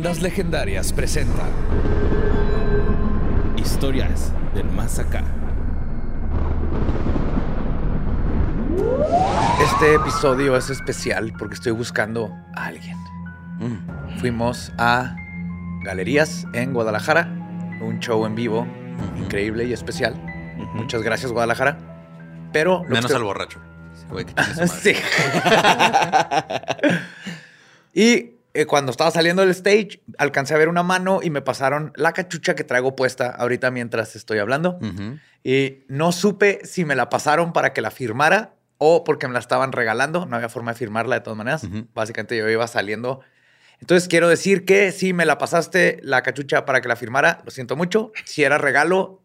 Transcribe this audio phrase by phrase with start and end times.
[0.00, 1.42] Leyendas Legendarias presenta
[3.58, 5.22] Historias del Más Acá.
[9.62, 12.96] Este episodio es especial porque estoy buscando a alguien.
[14.22, 15.14] Fuimos a
[15.84, 17.24] Galerías en Guadalajara,
[17.82, 18.66] un show en vivo
[19.18, 20.14] increíble y especial.
[20.76, 21.76] Muchas gracias, Guadalajara.
[22.54, 22.84] Pero.
[22.84, 23.60] Menos estoy- al borracho.
[23.94, 24.94] Ese güey que tiene su madre.
[24.94, 24.96] Sí.
[28.00, 31.92] y eh, cuando estaba saliendo del stage, alcancé a ver una mano y me pasaron
[31.96, 34.78] la cachucha que traigo puesta ahorita mientras estoy hablando.
[34.82, 35.18] Ujú.
[35.42, 39.38] Y no supe si me la pasaron para que la firmara o porque me la
[39.38, 40.26] estaban regalando.
[40.26, 41.64] No había forma de firmarla de todas maneras.
[41.64, 41.86] Ujú.
[41.94, 43.20] Básicamente yo iba saliendo.
[43.80, 47.50] Entonces quiero decir que si me la pasaste la cachucha para que la firmara, lo
[47.50, 48.12] siento mucho.
[48.26, 49.22] Si era regalo,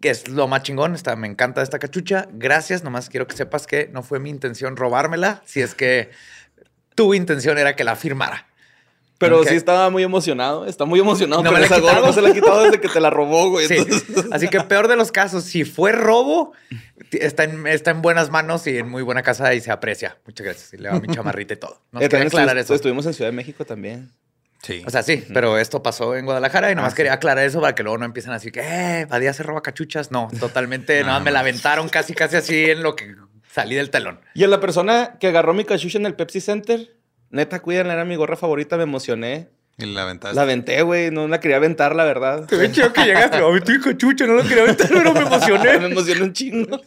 [0.00, 2.28] que es lo más chingón, está, me encanta esta cachucha.
[2.32, 6.10] Gracias, nomás quiero que sepas que no fue mi intención robármela, si es que
[6.98, 8.46] tu intención era que la firmara.
[9.18, 9.48] Pero Ok.
[9.48, 10.66] sí estaba muy emocionado.
[10.66, 12.00] Está muy emocionado No con me la he esa gorra.
[12.06, 13.66] No se la ha quitado desde que te la robó, güey.
[13.66, 13.76] Sí.
[13.78, 16.52] Entonces- Así que peor de los casos, si fue robo,
[17.10, 20.18] está en, está en buenas manos y en muy buena casa y se aprecia.
[20.26, 20.72] Muchas gracias.
[20.74, 21.80] Y le va mi chamarrita y todo.
[21.92, 22.74] No Eh, quería aclarar eso.
[22.74, 24.12] Estuvimos en Ciudad de México también.
[24.62, 24.82] Sí.
[24.86, 27.74] O sea, sí, pero esto pasó en Guadalajara y nomás Ah, quería aclarar eso para
[27.76, 30.10] que luego no empiecen así que, eh, Badía se roba cachuchas.
[30.10, 33.14] No, totalmente, nada, me la aventaron casi, casi así en lo que
[33.50, 34.20] salí del telón.
[34.34, 36.94] Y a la persona que agarró mi cachucha en el Pepsi Center,
[37.30, 39.48] neta, cuídenla, era mi gorra favorita, me emocioné.
[39.78, 40.34] y la aventaste.
[40.36, 41.10] La aventé, güey.
[41.10, 42.46] No la quería aventar, la verdad.
[42.46, 43.36] Qué bien chido que llegaste.
[43.36, 45.70] Ay, tu cachucha, no lo quería aventar, pero me me emocioné.
[45.86, 46.80] emocioné un chingo.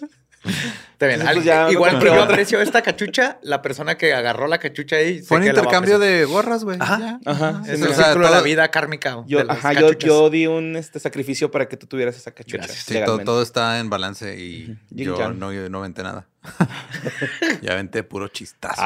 [0.43, 1.21] Está bien.
[1.21, 4.97] Entonces, pues, ya igual que yo aprecio esta cachucha, la persona que agarró la cachucha
[4.97, 5.21] ahí.
[5.21, 6.77] Fue un intercambio de gorras, güey.
[6.79, 6.99] Ajá.
[6.99, 7.19] Ya.
[7.25, 7.61] Ajá.
[7.65, 9.23] Es Sí, el o sea, círculo de la vida kármica.
[9.27, 12.67] Yo, de las ajá, yo, di un este, sacrificio para que tú tuvieras esa cachucha.
[12.67, 16.27] Sí, todo, está en balance y yo no, yo no aventé nada.
[17.61, 18.81] ya aventé puro chistazo.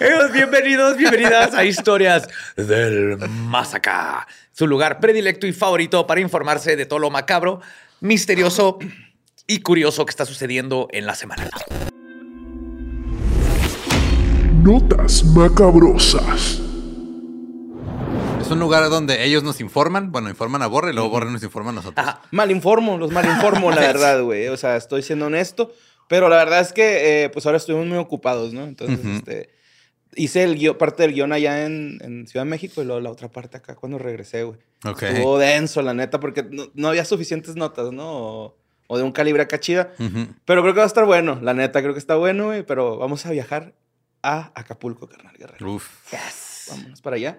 [0.00, 4.26] Amigos, bienvenidos, bienvenidas a Historias del Más Acá.
[4.58, 7.60] Su lugar predilecto y favorito para informarse de todo lo macabro,
[8.00, 8.78] misterioso
[9.46, 11.50] y curioso que está sucediendo en la semana.
[14.62, 16.62] Notas macabrosas.
[18.40, 20.10] Es un lugar donde ellos nos informan.
[20.10, 22.06] Bueno, informan a Borre y luego Borre nos informa a nosotros.
[22.06, 22.22] Ajá.
[22.30, 24.48] Malinformo, los malinformo, la verdad, güey.
[24.48, 25.70] O sea, estoy siendo honesto.
[26.08, 28.64] Pero la verdad es que, eh, pues ahora estuvimos muy ocupados, ¿no?
[28.64, 29.55] Entonces, este.
[30.16, 33.10] Hice el guión- parte del guion allá en, en Ciudad de México y luego la
[33.10, 34.58] otra parte acá cuando regresé, güey.
[34.84, 35.02] Ok.
[35.02, 38.04] Estuvo denso, la neta, porque no, no había suficientes notas, ¿no?
[38.08, 38.56] O,
[38.86, 39.92] o de un calibre acá chida.
[40.44, 42.62] Pero creo que va a estar bueno, la neta, creo que está bueno, güey.
[42.64, 43.74] Pero vamos a viajar
[44.22, 45.72] a Acapulco, carnal guerrero.
[45.74, 45.88] Uf.
[46.70, 47.38] Vámonos para allá.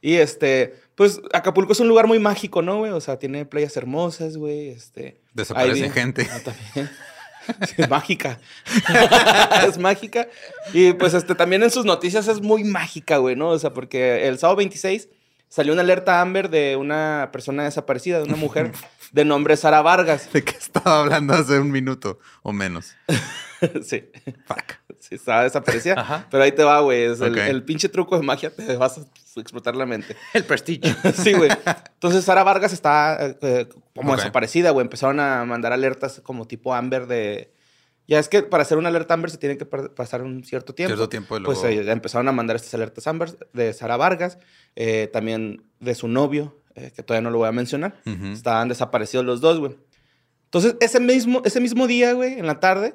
[0.00, 2.92] Y este, pues Acapulco es un lugar muy mágico, ¿no, güey?
[2.92, 4.68] O sea, tiene playas hermosas, güey.
[4.68, 5.20] Este.
[5.32, 6.28] Desaparece gente.
[6.30, 6.90] Ah, también.
[7.78, 8.38] Es mágica.
[9.68, 10.28] es mágica.
[10.72, 13.50] Y pues este, también en sus noticias es muy mágica, güey, ¿no?
[13.50, 15.08] O sea, porque el sábado 26
[15.54, 18.72] salió una alerta Amber de una persona desaparecida, de una mujer
[19.12, 20.32] de nombre Sara Vargas.
[20.32, 22.96] ¿De qué estaba hablando hace un minuto o menos?
[23.84, 24.10] sí.
[24.46, 24.72] Fuck.
[24.98, 25.94] Sí, estaba desaparecida.
[25.96, 26.26] Ajá.
[26.28, 27.04] Pero ahí te va, güey.
[27.04, 30.16] Es el, pinche truco de magia, te vas a explotar la mente.
[30.32, 30.92] El prestigio.
[31.12, 31.50] Sí, güey.
[31.92, 34.82] Entonces Sara Vargas está eh, como desaparecida, güey.
[34.82, 37.53] Empezaron a mandar alertas como tipo Amber de...
[38.06, 40.74] Ya es que para hacer una alerta Amber se tiene que pa- pasar un cierto
[40.74, 40.90] tiempo.
[40.94, 44.38] Cierto tiempo Pues luego- eh, empezaron a mandar estas alertas Amber de Sara Vargas,
[44.76, 47.94] eh, también de su novio, eh, que todavía no lo voy a mencionar.
[48.04, 48.26] Ujú.
[48.26, 49.76] Estaban desaparecidos los dos, güey.
[50.44, 52.94] Entonces, ese mismo, ese mismo día, güey, en la tarde,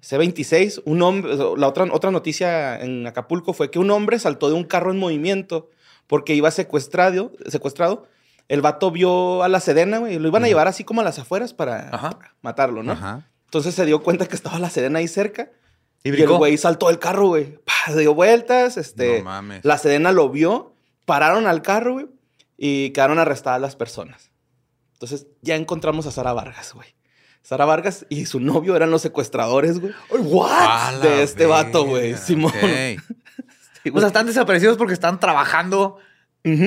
[0.00, 4.48] ese 26, un hombre, la otra, otra noticia en Acapulco fue que un hombre saltó
[4.48, 5.68] de un carro en movimiento
[6.06, 8.06] porque iba secuestrado, secuestrado.
[8.48, 11.18] El vato vio a la Sedena, güey, lo iban a llevar así como a las
[11.18, 12.18] afueras para, Ajá.
[12.42, 12.92] matarlo, ¿no?
[12.92, 13.28] Ajá.
[13.46, 15.50] Entonces se dio cuenta que estaba la Sedena ahí cerca.
[16.04, 17.58] Y Y, el güey saltó del carro, güey.
[17.64, 19.18] Pa, Dio vueltas, este...
[19.18, 19.64] No mames.
[19.64, 22.06] La Sedena lo vio, pararon al carro, güey,
[22.56, 24.30] y quedaron arrestadas las personas.
[24.92, 26.94] Entonces ya encontramos a Sara Vargas, güey.
[27.42, 29.92] Sara Vargas y su novio eran los secuestradores, güey.
[30.10, 32.52] La De este vato, güey, Simón.
[33.82, 35.98] Sí, O sea, están desaparecidos porque están trabajando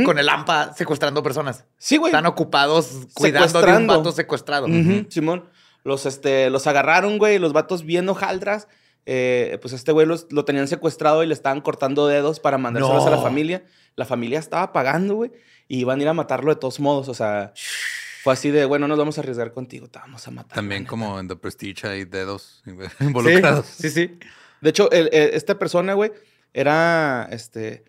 [0.06, 1.66] con el AMPA secuestrando personas.
[1.78, 2.12] Sí, güey.
[2.12, 4.68] Están ocupados cuidando de un vato secuestrado.
[5.10, 5.50] Simón.
[5.84, 8.68] Los, este, los agarraron, güey, los vatos bien hojaldras.
[9.06, 13.06] Eh, pues este güey los- lo tenían secuestrado y le estaban cortando dedos para mandárselos
[13.06, 13.64] a la familia.
[13.96, 15.32] La familia estaba pagando, güey,
[15.68, 17.08] y iban a ir a matarlo de todos modos.
[17.10, 17.54] O sea,
[18.24, 20.54] fue así de, bueno, nos vamos a arriesgar contigo, te vamos a matar.
[20.56, 22.62] También como en The Prestige hay dedos
[23.00, 23.66] involucrados.
[23.66, 24.20] Sí, sí.
[24.62, 26.12] De hecho, el- el- esta persona, güey,
[26.54, 27.86] era, este,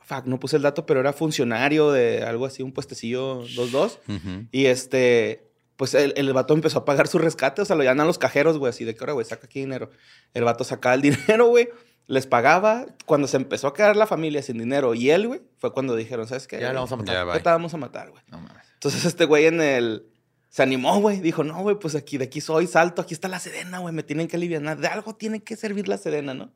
[0.00, 3.98] fuck, no puse el dato, pero era funcionario de algo así, un puestecillo 2-2.
[4.08, 4.46] Ujú.
[4.50, 8.02] Y este, pues el, el vato empezó a pagar su rescate, o sea, lo llaman
[8.02, 9.90] a los cajeros, güey, así de que ahora, güey, saca aquí dinero.
[10.32, 11.68] El vato sacaba el dinero, güey,
[12.06, 12.86] les pagaba.
[13.06, 16.26] Cuando se empezó a quedar la familia sin dinero y él, güey, fue cuando dijeron,
[16.28, 16.60] ¿sabes qué?
[16.60, 17.26] Ya lo vamos a matar.
[17.26, 18.22] Ya, te vamos a matar, güey.
[18.28, 18.66] No mames.
[18.74, 20.06] Entonces este güey en el...
[20.50, 21.18] Se animó, güey.
[21.20, 24.04] Dijo, no, güey, pues aquí, de aquí soy, salto, aquí está la sedena, güey, me
[24.04, 24.78] tienen que aliviar.
[24.78, 26.52] De algo tiene que servir la sedena, ¿no?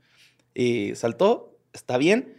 [0.54, 2.36] Y saltó, está bien.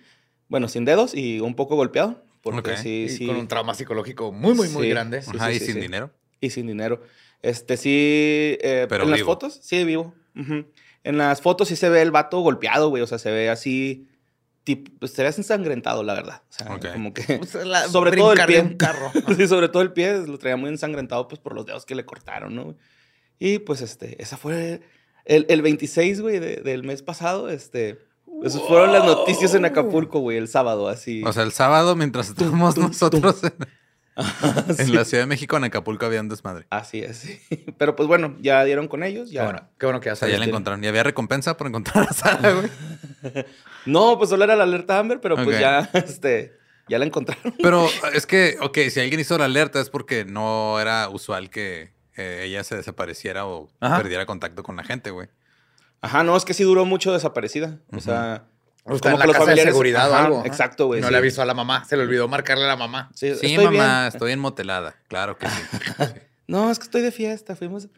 [0.47, 2.23] Bueno, sin dedos y un poco golpeado.
[2.41, 2.77] Porque Ok.
[2.77, 3.27] sí, Y sí.
[3.27, 5.21] con un trauma psicológico muy, muy, muy grande.
[5.21, 5.81] Sí, Ajá, sí, y sí, sin sí.
[5.81, 6.11] dinero.
[6.41, 7.01] Y sin dinero.
[7.41, 8.57] Este sí.
[8.61, 9.31] eh, Pero en las vivo.
[9.31, 10.13] fotos, sí, vivo.
[11.03, 13.03] En las fotos sí se ve el vato golpeado, güey.
[13.03, 14.07] O sea, se ve así.
[14.65, 16.43] tip- pues, se ve ensangrentado, la verdad.
[16.49, 17.39] O sea, como que.
[17.65, 18.61] La- sobre todo el pie.
[18.61, 19.11] un carro.
[19.37, 22.05] sí, sobre todo el pie lo traía muy ensangrentado, pues por los dedos que le
[22.05, 22.75] cortaron, ¿no?
[23.39, 24.81] Y pues este, esa fue.
[25.25, 27.99] El, el 26, güey, de- del mes pasado, este.
[28.43, 31.23] Esas fueron las noticias en Acapulco, güey, el sábado, así.
[31.25, 33.53] O sea, el sábado, mientras estábamos nosotros en,
[34.69, 34.91] en Sí.
[34.93, 36.65] la Ciudad de México, en Acapulco había un desmadre.
[36.69, 37.39] Así es, sí.
[37.77, 39.43] Pero pues bueno, ya dieron con ellos, Qué ya.
[39.45, 40.39] bueno, qué bueno que ya O sea, ya sabes.
[40.39, 40.83] la encontraron.
[40.83, 42.69] Y había recompensa por encontrar a Sara, güey.
[43.85, 46.53] No, pues solo era la alerta Amber, pero pues ya, este,
[46.89, 47.55] ya la encontraron.
[47.61, 51.93] Pero es que, ok, si alguien hizo la alerta es porque no era usual que
[52.17, 53.97] eh, ella se desapareciera o Ajá.
[53.97, 55.29] perdiera contacto con la gente, güey.
[56.01, 57.79] Ajá, no, es que sí duró mucho desaparecida.
[57.93, 58.43] O sea,
[58.89, 60.43] O está en la casa de seguridad o algo.
[60.45, 61.01] Exacto, güey.
[61.01, 61.11] No sí.
[61.13, 61.85] le avisó a la mamá.
[61.85, 63.09] Se le olvidó marcarle a la mamá.
[63.13, 64.07] Sí, Sí, estoy mamá, bien.
[64.07, 64.95] estoy enmotelada.
[65.07, 65.61] Claro que sí.
[66.47, 67.55] No, es que estoy de fiesta.
[67.55, 67.89] Fuimos.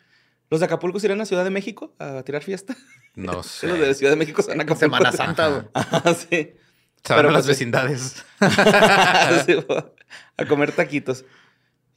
[0.50, 2.76] ¿Los de Acapulco se irán a Ciudad de México a tirar fiesta?
[3.16, 3.94] No Sí, Los de sé.
[3.96, 4.98] Ciudad de México se van a Acapulco.
[4.98, 5.64] Semana Santa, güey.
[5.74, 6.28] Ajá, sí.
[7.04, 8.26] Se van Pero a las pues- vecindades.
[9.46, 9.56] Sí,
[10.38, 11.26] a comer taquitos.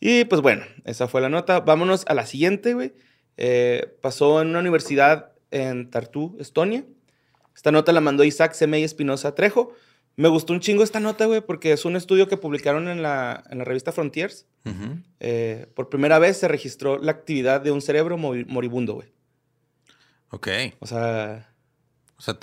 [0.01, 1.61] Y pues bueno, esa fue la nota.
[1.61, 2.95] Vámonos a la siguiente, güey.
[3.37, 6.85] Eh, pasó en una universidad en Tartu, Estonia.
[7.55, 9.73] Esta nota la mandó Isaac Semey Espinosa Trejo.
[10.17, 13.43] Me gustó un chingo esta nota, güey, porque es un estudio que publicaron en la,
[13.51, 14.47] en la revista Frontiers.
[15.21, 19.13] Eh, por primera vez se registró la actividad de un cerebro mori- moribundo, güey.
[20.31, 20.49] Ok.
[20.81, 21.49] O sea,
[22.17, 22.35] O sea,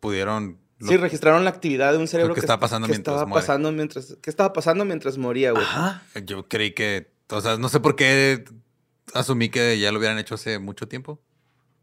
[0.00, 0.58] pudieron...
[0.78, 3.42] lo- sí registraron la actividad de un cerebro que estaba pasando que mientras estaba muere.
[3.42, 5.64] pasando mientras ¿Qué estaba pasando mientras moría, güey?
[5.64, 6.02] Ajá.
[6.24, 7.10] Yo creí que...
[7.30, 8.44] O sea, no sé por qué
[9.12, 11.20] asumí que ya lo hubieran hecho hace mucho tiempo.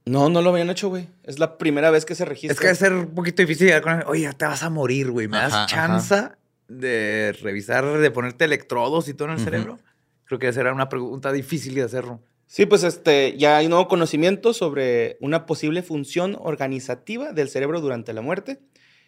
[0.06, 1.07] No, no lo habían hecho, güey.
[1.24, 2.54] Es la primera vez que se registra.
[2.54, 4.04] Es que debe ser un poquito difícil llegar con.
[4.07, 5.28] Oye, ya te vas a morir, güey.
[5.28, 6.30] ¿Me das Ajá, chance
[6.68, 9.80] de revisar, de ponerte electrodos y todo en el cerebro?
[10.25, 12.22] Creo que esa era una pregunta difícil de hacerlo.
[12.48, 18.13] Sí, pues este, ya hay nuevo conocimiento sobre una posible función organizativa del cerebro durante
[18.13, 18.60] la muerte.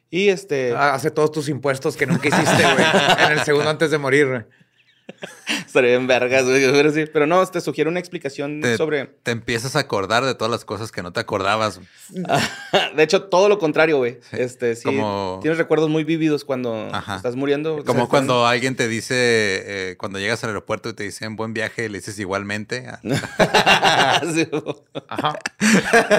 [0.10, 2.86] Y este, Ah, Hace todos tus impuestos que nunca hiciste, güey.
[3.26, 4.42] en el segundo antes de morir, güey.
[5.66, 6.70] estaría en vergas, güey.
[6.72, 9.06] Pero, sí, pero no, te sugiere una explicación Te- sobre.
[9.24, 11.80] Te empiezas a acordar de todas las cosas que no te acordabas.
[12.96, 14.20] de hecho, todo lo contrario, güey.
[14.30, 14.84] Sí, Este, sí.
[14.84, 17.16] como- Tienes recuerdos muy vívidos cuando Ajá.
[17.18, 17.84] estás muriendo.
[17.86, 21.86] Como cuando alguien te dice, eh, cuando llegas al aeropuerto y te dicen buen viaje,
[21.86, 22.88] y le dices igualmente.
[24.34, 24.48] Sí.
[25.08, 25.38] Ajá.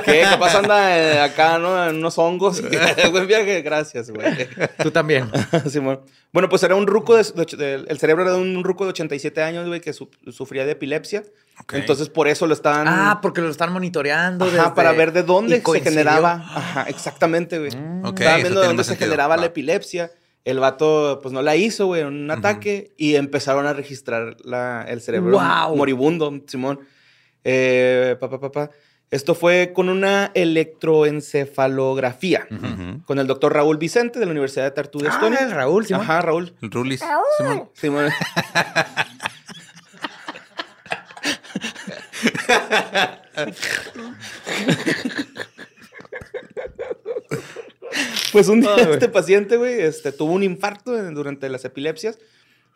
[0.05, 0.21] ¿Qué?
[0.23, 1.89] Capaz anda eh, acá, ¿no?
[1.89, 2.63] En unos hongos.
[3.11, 4.49] Buen viaje, gracias, güey.
[4.83, 5.31] Tú también.
[5.71, 6.01] Simón.
[6.33, 8.91] Bueno, pues era un ruco, de, de- de- el cerebro era de un ruco de
[8.91, 11.23] 87 años, güey, que su- sufría de epilepsia.
[11.61, 11.75] Ok.
[11.75, 12.87] Entonces, por eso lo estaban...
[12.89, 14.45] Ah, porque lo están monitoreando.
[14.45, 16.33] Ajá, desde- para ver de dónde se generaba.
[16.35, 17.71] Ajá, exactamente, güey.
[18.05, 19.07] Ok, Estaban eso viendo de dónde se sentido.
[19.11, 20.11] generaba la epilepsia.
[20.45, 22.95] El vato, pues no la hizo, güey, en un ataque.
[22.97, 25.77] Y empezaron a registrar la- el cerebro ¡Guau!
[25.77, 26.81] moribundo, Simón.
[27.45, 28.71] Eh, pa, pa, pa, pa.
[29.11, 32.47] Esto fue con una electroencefalografía.
[33.07, 35.39] Con el doctor Raúl Vicente de la Universidad de Tartu de Ah, Estonia.
[35.41, 36.03] el Raúl, Simón.
[36.03, 36.55] Ajá, Raúl.
[36.61, 37.01] El Rulis.
[37.39, 37.71] Simón.
[37.75, 38.11] Simón.
[48.33, 52.19] Pues un día este paciente, güey, este, tuvo un infarto durante las epilepsias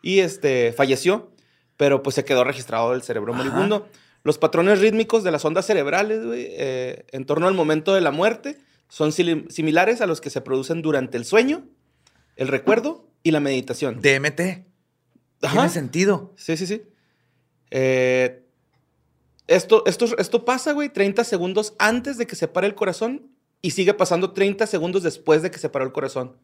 [0.01, 1.31] y este, falleció,
[1.77, 3.87] pero pues se quedó registrado el cerebro moribundo.
[4.23, 8.11] Los patrones rítmicos de las ondas cerebrales, güey, eh, en torno al momento de la
[8.11, 11.65] muerte, son similares a los que se producen durante el sueño,
[12.35, 14.01] el recuerdo y la meditación.
[14.01, 14.65] DMT.
[15.41, 15.53] Ajá.
[15.53, 16.33] Tiene sentido.
[16.37, 16.83] Sí, sí, sí.
[17.71, 18.43] Eh,
[19.47, 23.29] esto, esto, esto pasa, güey, 30 segundos antes de que se pare el corazón
[23.61, 26.37] y sigue pasando 30 segundos después de que se paró el corazón.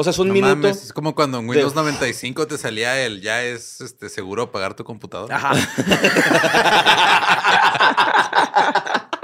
[0.00, 0.54] O sea, es un No minuto.
[0.54, 4.52] mames, es como cuando en de- Windows 95 te salía el ya es este, seguro
[4.52, 5.34] pagar tu computadora.
[5.36, 5.54] Ajá.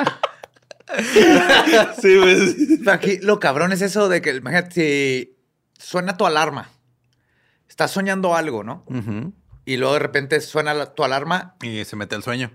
[2.00, 2.78] Sí, güey.
[2.78, 5.37] Pero Aquí lo cabrón es eso de que, imagínate, si
[5.78, 6.71] suena tu alarma.
[7.69, 8.85] Estás soñando algo, ¿no?
[9.64, 11.57] Y luego de repente suena la- tu alarma.
[11.62, 12.50] Y se mete al sueño.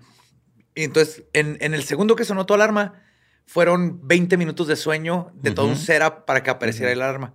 [0.76, 3.02] Y entonces, en, en el segundo que sonó tu alarma,
[3.46, 7.34] fueron 20 minutos de sueño de todo un setup para que apareciera el alarma.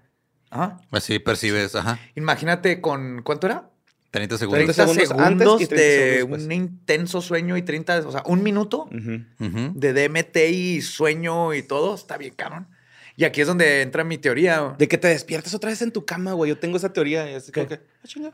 [0.54, 0.80] Ajá.
[0.92, 1.98] Así percibes, ajá.
[2.14, 3.70] Imagínate con, ¿cuánto era?
[4.12, 4.76] 30 segundos.
[4.76, 8.44] 30 segundos antes y 30 de segundos un intenso sueño y 30, o sea, un
[8.44, 11.96] minuto de DMT y sueño y todo.
[11.96, 12.68] Está bien, cabrón.
[13.16, 14.76] Y aquí es donde entra mi teoría.
[14.78, 16.50] De que te despiertas otra vez en tu cama, güey.
[16.50, 17.28] Yo tengo esa teoría.
[17.28, 18.32] y así como que, ah, chinga.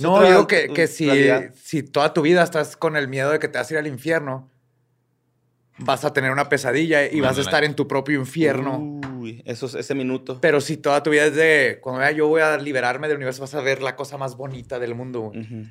[0.00, 1.54] No, digo que, que si, realidad.
[1.62, 3.86] si toda tu vida estás con el miedo de que te vas a ir al
[3.86, 4.50] infierno,
[5.78, 8.78] vas a tener una pesadilla y vas a estar en tu propio infierno.
[8.78, 9.00] Uy,
[9.44, 10.38] eso es ese minuto.
[10.40, 13.42] Pero si toda tu vida es de cuando vea yo voy a liberarme del universo,
[13.42, 15.20] vas a ver la cosa más bonita del mundo.
[15.20, 15.70] güey.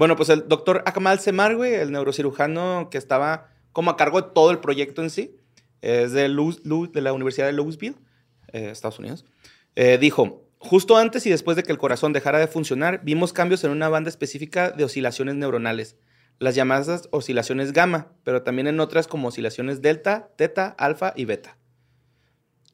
[0.00, 4.30] Bueno, pues el doctor Akmal Semar, güey, el neurocirujano que estaba como a cargo de
[4.34, 5.36] todo el proyecto en sí,
[5.82, 7.96] es de la Universidad de Louisville,
[8.52, 9.24] eh, Estados Unidos,
[9.76, 13.62] eh, dijo, justo antes y después de que el corazón dejara de funcionar, vimos cambios
[13.64, 15.96] en una banda específica de oscilaciones neuronales,
[16.38, 21.58] las llamadas oscilaciones gamma, pero también en otras como oscilaciones delta, teta, alfa y beta.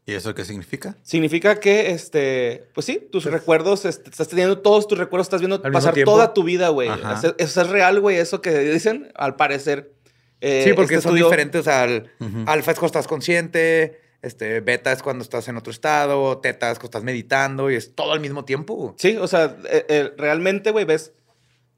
[0.08, 0.96] ¿Y eso qué significa?
[1.02, 5.60] Significa que, este, pues sí, tus recuerdos, este, estás teniendo todos tus recuerdos, estás viendo
[5.64, 6.12] Al pasar tiempo.
[6.12, 6.88] toda tu vida, güey.
[6.88, 9.92] Eso, eso es real, güey, eso que dicen, al parecer.
[10.40, 11.64] Eh, sí, porque este son estudio- diferentes.
[11.64, 12.44] Sea, el Ujú.
[12.46, 16.78] alfa es cuando estás consciente, este, beta es cuando estás en otro estado, teta es
[16.78, 18.94] cuando estás meditando y es todo al mismo tiempo.
[18.98, 21.14] Sí, o sea, eh, eh, realmente, güey, ves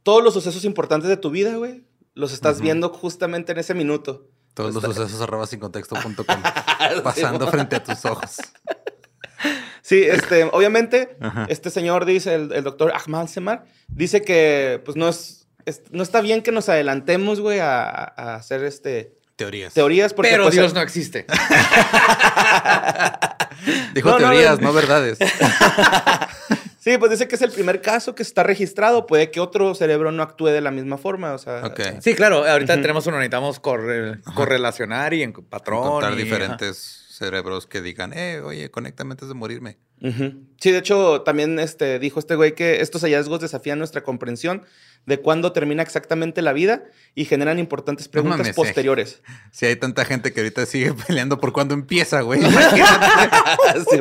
[0.02, 1.82] todos los sucesos importantes de tu vida, güey,
[2.14, 4.26] los estás viendo justamente en ese minuto.
[4.58, 6.24] Todos los sucesos arroba sin contexto.com
[7.04, 8.36] pasando frente a tus ojos.
[9.82, 11.46] Sí, este, obviamente, Ajá.
[11.48, 16.02] este señor dice, el, el doctor Ahmad Semar, dice que, pues, no es, es- no
[16.02, 19.72] está bien que nos adelantemos, güey, a, a hacer, este, Teorías.
[19.72, 20.12] teorías.
[20.12, 21.24] Porque, Pero pues, Dios no existe.
[23.94, 24.68] Dijo No, no, teorías, no.
[24.68, 25.18] no, verdades.
[26.88, 29.06] Sí, pues dice que es el primer caso que está registrado.
[29.06, 31.34] Puede que otro cerebro no actúe de la misma forma.
[31.34, 31.70] O sea.
[32.00, 35.84] Sí, claro, ahorita tenemos uno, necesitamos corre- correlacionar y en patrón.
[35.84, 39.76] Encontrar y- diferentes cerebros que digan, eh, oye, conéctame antes de morirme.
[40.00, 44.64] Sí, de hecho, también este, dijo este güey que estos hallazgos desafían nuestra comprensión
[45.04, 48.54] de cuándo termina exactamente la vida y generan importantes preguntas mames, eh.
[48.56, 49.20] posteriores.
[49.50, 52.40] Si hay tanta gente que ahorita sigue peleando por cuándo empieza, güey.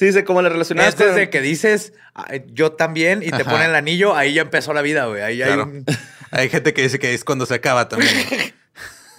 [0.00, 3.42] Sí, dice cómo le relacionadas Este es de que dices, "Ah, yo también, y te
[3.42, 3.50] Ajá.
[3.50, 5.20] ponen el anillo, ahí ya empezó la vida, güey.
[5.20, 5.64] Ahí hay Claro.
[5.64, 5.84] un...
[6.32, 8.10] Hay gente que dice que es cuando se acaba también.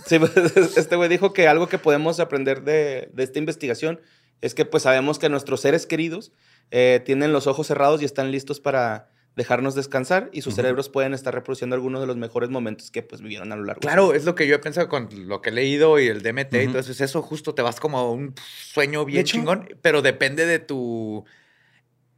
[0.08, 0.32] Sí, pues,
[0.78, 4.02] este güey dijo que algo que podemos aprender de, de esta investigación
[4.42, 6.32] es que pues sabemos que nuestros seres queridos
[6.72, 11.14] eh, tienen los ojos cerrados y están listos para dejarnos descansar y sus cerebros pueden
[11.14, 13.80] estar reproduciendo algunos de los mejores momentos que pues vivieron a lo largo.
[13.80, 16.54] Claro, es lo que yo he pensado con lo que he leído y el DMT
[16.64, 16.92] y todo eso.
[16.92, 18.34] Es eso, justo te vas como a un
[18.74, 21.24] sueño bien hecho- chingón, pero depende de tu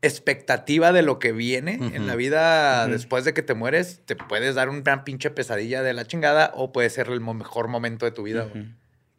[0.01, 4.01] expectativa de lo que viene en la vida después de que te mueres.
[4.05, 8.05] Te puedes dar una pinche pesadilla de la chingada o puede ser el mejor momento
[8.05, 8.47] de tu vida.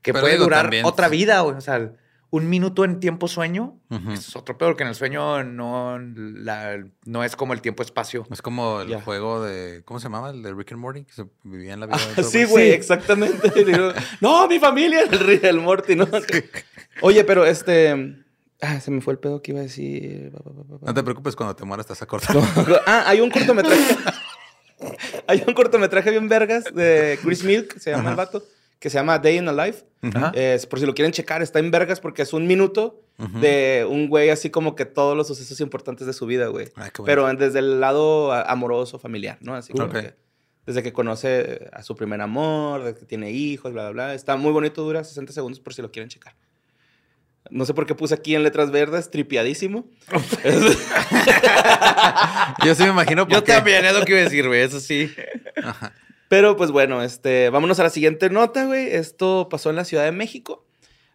[0.02, 1.56] Que Pero puede digo, durar también- otra vida, güey.
[1.56, 1.92] O sea,
[2.37, 3.79] un minuto en tiempo sueño
[4.12, 8.26] es otro peor que en el sueño no, la- no es como el tiempo-espacio.
[8.31, 9.83] Es como el juego de.
[9.85, 10.31] ¿Cómo se llamaba?
[10.31, 11.97] El de Rick and Morty, que se vivía en la vida.
[11.99, 12.75] de Ah, sí, güey, Sí.
[12.75, 13.50] exactamente.
[13.64, 16.09] Digo, no, mi familia, el rey del Morty, ¿no?
[17.03, 18.17] Oye, pero este...
[18.61, 20.33] Ah, se me fue el pedo que iba a decir.
[20.81, 22.37] No te preocupes, cuando te mueras te vas a cortar.
[22.87, 23.97] ah, hay un cortometraje.
[25.26, 28.43] hay un cortometraje bien vergas de Chris Milk, se llama el vato,
[28.85, 29.87] que se llama Day in a Life.
[30.03, 30.31] Ajá.
[30.35, 33.41] Es, por si lo quieren checar, está en vergas porque es un minuto Ujú.
[33.41, 36.67] de un güey así como que todos los sucesos importantes de su vida, güey.
[36.76, 37.05] Ay, qué bonito.
[37.07, 39.55] Pero desde el lado amoroso, familiar, ¿no?
[39.55, 39.93] Así como Ok.
[39.93, 40.14] que
[40.67, 44.14] desde que conoce a su primer amor, desde que tiene hijos, bla, bla, bla.
[44.14, 46.35] Está muy bonito, dura 60 segundos por si lo quieren checar.
[47.49, 49.87] No sé por qué puse aquí en letras verdes, tripiadísimo.
[52.64, 53.53] Yo sí me imagino Yo porque...
[53.53, 54.61] también, es lo que iba a decir, güey.
[54.61, 55.11] Eso sí.
[56.28, 58.88] Pero pues bueno, este, vámonos a la siguiente nota, güey.
[58.95, 60.64] Esto pasó en la Ciudad de México.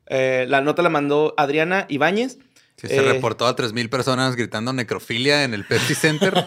[0.08, 2.38] Eh, la nota la mandó Adriana Ibáñez.
[2.78, 6.34] Se Eh, reportó a 3.000 personas gritando necrofilia en el Pepsi Center.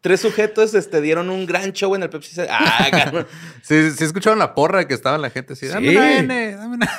[0.00, 2.54] Tres sujetos este, dieron un gran show en el Pepsi Center.
[2.58, 3.26] Ah.
[3.62, 5.66] Sí, sí escucharon la porra que estaba la gente así.
[5.66, 5.96] Dame Sí.
[5.96, 6.90] una N, dame una...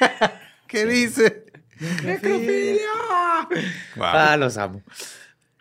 [0.66, 1.44] ¿Qué dice?
[2.02, 2.80] ¡Necrofilia!
[3.96, 4.04] Wow.
[4.06, 4.82] Ah, los amo.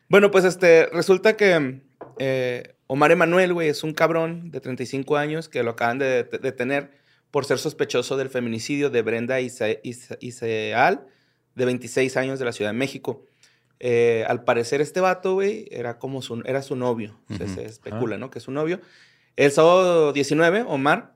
[0.09, 1.79] Bueno, pues este, resulta que
[2.19, 6.37] eh, Omar Emanuel, güey, es un cabrón de 35 años que lo acaban de de-
[6.39, 6.91] detener
[7.31, 11.07] por ser sospechoso del feminicidio de Brenda Ise- Ise- Iseal,
[11.55, 13.25] de 26 años de la Ciudad de México.
[13.79, 17.19] Eh, al parecer este vato, güey, era como su, era su novio.
[17.37, 18.29] Se- especula, ¿no?
[18.29, 18.79] Que es su novio.
[19.35, 21.15] El sábado 19, Omar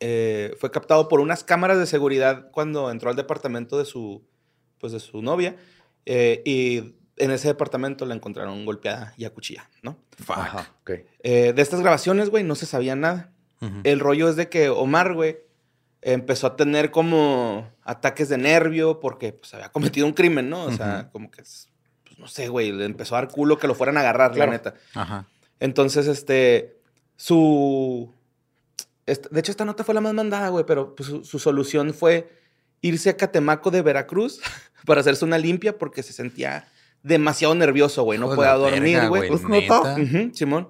[0.00, 4.22] eh, fue captado por unas cámaras de seguridad cuando entró al departamento de su,
[4.78, 5.56] pues, de su novia.
[6.08, 9.96] eh, y en ese departamento la encontraron golpeada y acuchillada, ¿no?
[10.24, 10.36] Fuck.
[10.38, 10.90] Ajá, ok.
[11.22, 13.30] Eh, de estas grabaciones, güey, no se sabía nada.
[13.84, 15.38] El rollo es de que Omar, güey,
[16.02, 20.64] empezó a tener como ataques de nervio porque pues, había cometido un crimen, ¿no?
[20.64, 21.68] O sea, como que, es-
[22.04, 24.52] pues, no sé, güey, le empezó a dar culo que lo fueran a agarrar, Claro.
[24.52, 24.74] la neta.
[24.94, 25.26] Ajá.
[25.58, 26.76] Entonces, este,
[27.16, 28.12] su...
[29.06, 32.30] de hecho, esta nota fue la más mandada, güey, pero pues, su, su solución fue
[32.82, 34.40] irse a Catemaco de Veracruz
[34.86, 36.68] para hacerse una limpia porque se sentía
[37.06, 38.18] demasiado nervioso, güey.
[38.18, 39.28] No podía dormir, güey.
[39.28, 39.42] Pues,
[40.32, 40.68] Simón.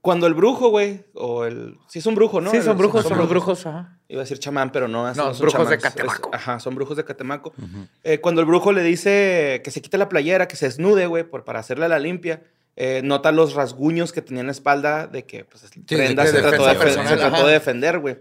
[0.00, 1.76] Cuando el brujo, güey, o el...
[1.86, 2.50] Sí, es un brujo, ¿no?
[2.50, 3.66] Sí, son brujos, son los brujos.
[3.66, 3.98] Ajá.
[4.08, 5.06] Iba a decir chamán, pero no.
[5.14, 5.78] No, son brujos de.
[5.78, 6.30] Catemaco.
[6.32, 7.52] Es- ajá, son brujos de Catemaco.
[8.02, 11.24] Eh, cuando el brujo le dice que se quite la playera, que se desnude, güey,
[11.24, 12.42] por- para hacerle la limpia,
[12.76, 16.32] eh, nota los rasguños que tenía en la espalda de que, pues, que se, trató
[16.32, 17.46] defensa de, personal, se trató ajá.
[17.46, 18.18] de defender, güey.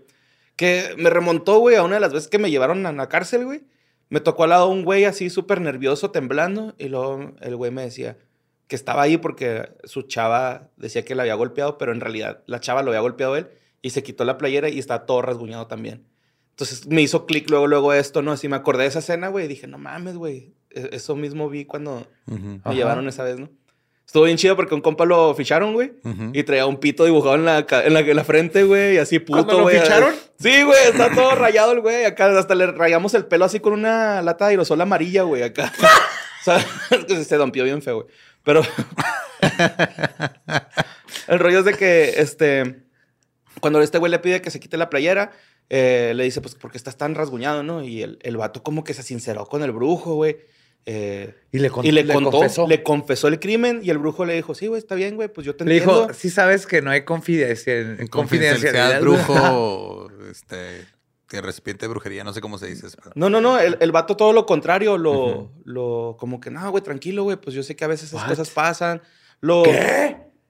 [0.58, 3.46] Que me remontó, güey, a una de las veces que me llevaron a la cárcel,
[3.46, 3.62] güey.
[4.10, 7.84] Me tocó al lado un güey así súper nervioso, temblando, y luego el güey me
[7.84, 8.18] decía
[8.68, 12.60] que estaba ahí porque su chava decía que la había golpeado, pero en realidad la
[12.60, 13.48] chava lo había golpeado él
[13.82, 16.06] y se quitó la playera y estaba todo rasguñado también.
[16.52, 18.32] Entonces me hizo clic luego, luego esto, ¿no?
[18.32, 20.54] Así me acordé de esa escena, güey, y dije, no mames, güey.
[20.72, 22.74] e- Eso mismo vi cuando me Ajá.
[22.74, 23.50] llevaron esa vez, ¿no?
[24.10, 25.92] Estuvo bien chido porque un compa lo ficharon, güey.
[26.34, 29.20] Y traía un pito dibujado en la, en la, en la frente, güey, y así
[29.20, 29.80] puto, ¿Cuándo lo güey.
[29.80, 30.16] ficharon?
[30.40, 32.06] Sí, güey, está todo rayado el güey.
[32.06, 35.72] Acá hasta le rayamos el pelo así con una lata de aerosol amarilla, güey, acá.
[36.42, 36.60] o sea,
[37.24, 38.08] se dompió bien feo, güey.
[38.44, 38.64] Pero
[41.28, 42.82] el rollo es de que, este,
[43.62, 45.34] cuando este güey le pide que se quite la playera,
[45.70, 47.84] eh, le dice, pues, porque estás tan rasguñado, ¿no?
[47.84, 50.38] Y el, el vato como que se sinceró con el brujo, güey.
[50.86, 52.68] Eh, Y le, con- y le, contó, confesó.
[52.68, 55.46] le confesó el crimen y el brujo le dijo, sí, güey, está bien, güey, pues
[55.46, 56.02] yo te Le entiendo.
[56.08, 58.90] dijo, sí sabes que no hay confidencia- Confidencialidad, confidencialidad.
[58.90, 59.02] güey".
[59.02, 60.86] brujo, este,
[61.28, 62.88] que recipiente de brujería, no sé cómo se dice.
[62.88, 66.50] eso, pero- No, no, no, el, el vato todo lo contrario, lo, lo, como que,
[66.50, 68.30] no, güey, tranquilo, güey, pues yo sé que a veces esas What?
[68.30, 69.02] cosas pasan.
[69.42, 69.64] Lo,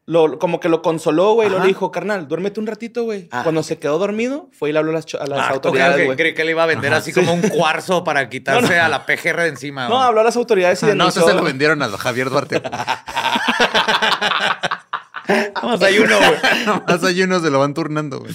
[0.10, 3.30] Lo, como que lo consoló, güey, lo le dijo, carnal, duérmete un ratito, güey.
[3.32, 6.04] Ah, Cuando se quedó dormido, fue y le habló a las, a las Ah, autoridades,
[6.04, 6.18] güey.
[6.18, 9.42] Creí que le iba a vender así como un cuarzo para quitarse a la PGR
[9.42, 9.88] de encima.
[9.88, 12.60] No, habló a las autoridades y Ah, no, eso se lo vendieron a Javier Duarte.
[15.62, 16.40] Vamos, hay uno, güey.
[16.66, 18.34] Nomás hay uno, se lo van turnando, güey.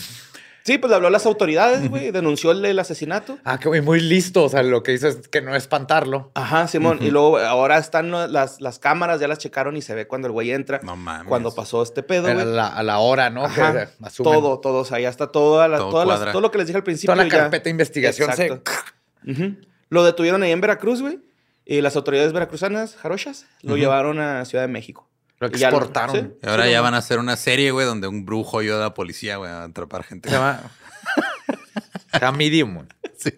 [0.64, 3.37] Sí, pues le habló a las autoridades, güey, denunció el, el asesinato.
[3.44, 4.44] Ah, que güey, muy listo.
[4.44, 6.31] O sea, lo que hizo es que no espantarlo.
[6.35, 7.00] Ajá, Simón.
[7.03, 10.33] Y luego ahora están las, las cámaras, ya las checaron y se ve cuando el
[10.33, 10.81] güey entra.
[10.83, 11.29] No mames.
[11.29, 12.46] Cuando pasó este pedo, A güey.
[12.46, 13.44] la, a la hora, ¿no?
[13.44, 14.79] Ajá, Que todo, todo.
[14.79, 16.83] O sea, ya está toda la- Todo todas las- todo lo que les dije al
[16.85, 17.12] principio.
[17.12, 18.72] Toda la ya- carpeta de investigación se- Exacto.
[19.31, 19.57] Ujú.
[19.90, 21.18] Lo detuvieron ahí en Veracruz, güey.
[21.66, 25.09] Y las autoridades veracruzanas, jarochas, lo llevaron a Ciudad de México.
[25.40, 26.16] Lo Y ya lo- exportaron.
[26.16, 28.77] sí, Y ahora sí, ya van a hacer una serie, güey, donde un brujo ayuda
[28.77, 30.29] a la policía, güey, a atrapar gente.
[30.29, 30.61] Se llama...
[32.12, 32.87] Se llama Medium, güey.
[33.18, 33.31] Sí.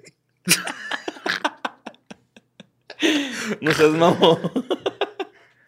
[3.61, 4.39] No seas mamón.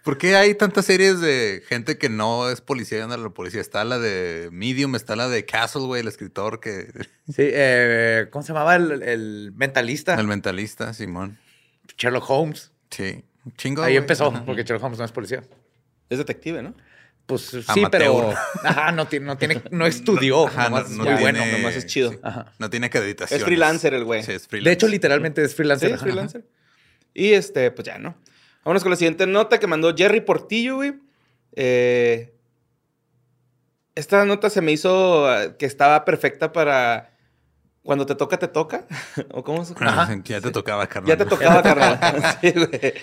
[0.02, 3.28] ¿Por qué hay tantas series de gente que no es policía y anda a la
[3.30, 3.60] policía?
[3.60, 6.86] Está la de Medium, está la de Castle, güey, el escritor que...
[7.28, 10.14] Sí, eh, ¿cómo se llamaba el, el mentalista?
[10.14, 11.38] El mentalista, Simón.
[11.98, 12.72] Sherlock Holmes.
[12.90, 13.22] Sí.
[13.44, 13.82] Un Chingo.
[13.82, 14.44] Ahí empezó, Ajá.
[14.46, 15.42] porque Sherlock Holmes no es policía.
[16.10, 16.74] Es detective, ¿no?
[17.26, 17.90] Pues sí, Amateur.
[17.90, 20.46] pero ajá, no tiene, no tiene, no estudió.
[20.46, 21.58] Ajá, nomás no- es muy tiene- bueno.
[21.58, 22.12] nomás es chido.
[22.12, 22.18] sí.
[22.22, 22.52] Ajá.
[22.58, 23.38] No tiene acreditación.
[23.38, 24.22] Es freelancer el güey.
[24.22, 24.70] Sí, es freelancer.
[24.70, 25.88] De hecho, literalmente es Sí, freelancer.
[25.90, 26.04] es ajá.
[26.04, 26.46] freelancer.
[27.12, 28.16] Y este, pues ya, ¿no?
[28.64, 30.94] Vámonos con la siguiente nota que mandó Jerry Portillo, güey.
[31.52, 32.34] Eh,
[33.94, 37.10] esta nota se me hizo eh, que estaba perfecta para
[37.82, 38.86] cuando te toca, te toca.
[39.32, 40.08] ¿O cómo se Ajá.
[40.24, 41.08] Ya te tocaba, carnal.
[41.08, 41.98] Ya te tocaba, carnal.
[42.40, 42.94] Sí, güey.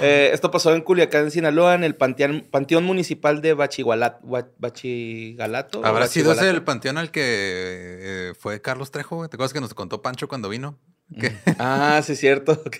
[0.00, 4.18] Eh, esto pasó en Culiacán, Sinaloa, en el panteón, panteón municipal de Bachigualat-
[4.58, 5.84] Bachigalato.
[5.84, 6.56] ¿Habrá sido ese Bachigualato.
[6.56, 9.28] el panteón al que eh, fue Carlos Trejo, güey?
[9.28, 10.78] ¿Te acuerdas que nos contó Pancho cuando vino?
[11.18, 12.62] Que- Ah, sí, es cierto.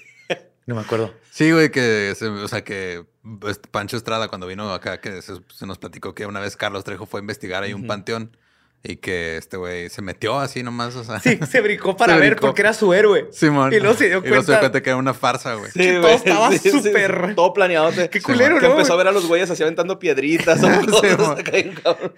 [0.67, 1.15] No me acuerdo.
[1.31, 3.07] Sí, güey, que, se- o sea, que
[3.41, 6.85] pues, Pancho Estrada cuando vino acá, que se, se nos platicó que una vez Carlos
[6.85, 8.37] Trejo fue a investigar ahí un panteón
[8.83, 11.19] y que este güey se metió así nomás, o sea.
[11.21, 12.47] Sí, se brincó para Se ver brincó.
[12.47, 13.29] porque era su héroe.
[13.33, 13.73] Simón.
[13.73, 15.71] Y luego se dio Y luego se dio cuenta- cuenta que era una farsa, güey.
[15.73, 17.91] Sí, todo estaba Sí, sí, sí, súper- Todo planeado.
[18.11, 20.63] Qué culero, Que ¿no, empezó a ver a los güeyes así aventando piedritas.
[20.63, 21.43] o Sí, cosas
[21.83, 22.13] cabrón.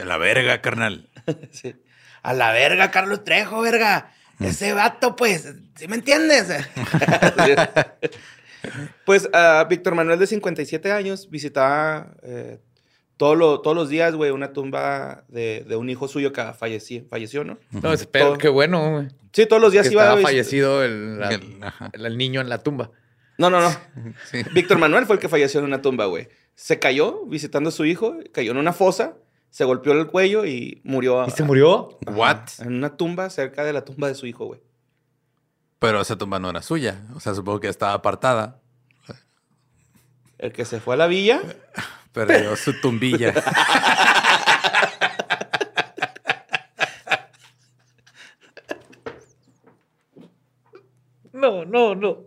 [0.00, 1.08] A la verga, carnal.
[1.52, 1.74] Sí.
[2.22, 4.12] A la verga, Carlos Trejo, verga.
[4.40, 6.48] Ese vato, pues, ¿sí me entiendes?
[9.04, 12.58] pues a Víctor Manuel de 57 años visitaba, eh,
[13.16, 17.04] todo lo- todos los días, güey, una tumba de, de un hijo suyo que falleció,
[17.08, 17.58] falleció ¿no?
[17.70, 19.08] No, espero, Todo- qué bueno, güey.
[19.32, 20.24] Sí, todos los días Que iba estaba güey.
[20.24, 21.90] fallecido el, la- El- ajá.
[21.92, 22.90] el- el niño en la tumba.
[23.38, 23.70] No, no, no.
[24.30, 24.42] Sí.
[24.52, 26.28] Víctor Manuel fue el que falleció en una tumba, güey.
[26.54, 29.14] Se cayó visitando a su hijo, cayó en una fosa,
[29.50, 31.24] se golpeó el cuello y murió.
[31.26, 31.98] ¿Y se murió?
[32.06, 32.38] Ajá, What?
[32.60, 34.60] En una tumba cerca de la tumba de su hijo, güey.
[35.80, 37.02] Pero esa tumba no era suya.
[37.14, 38.60] O sea, supongo que estaba apartada.
[40.38, 41.40] El que se fue a la villa.
[42.14, 43.34] Perdió su tumbilla.
[51.32, 52.18] No, no, no.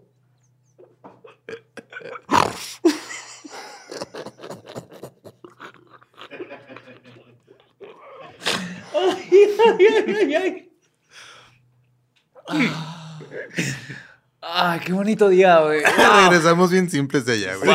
[14.42, 15.82] Ay, qué bonito día, güey.
[16.30, 17.72] Regresamos bien simples de allá, güey.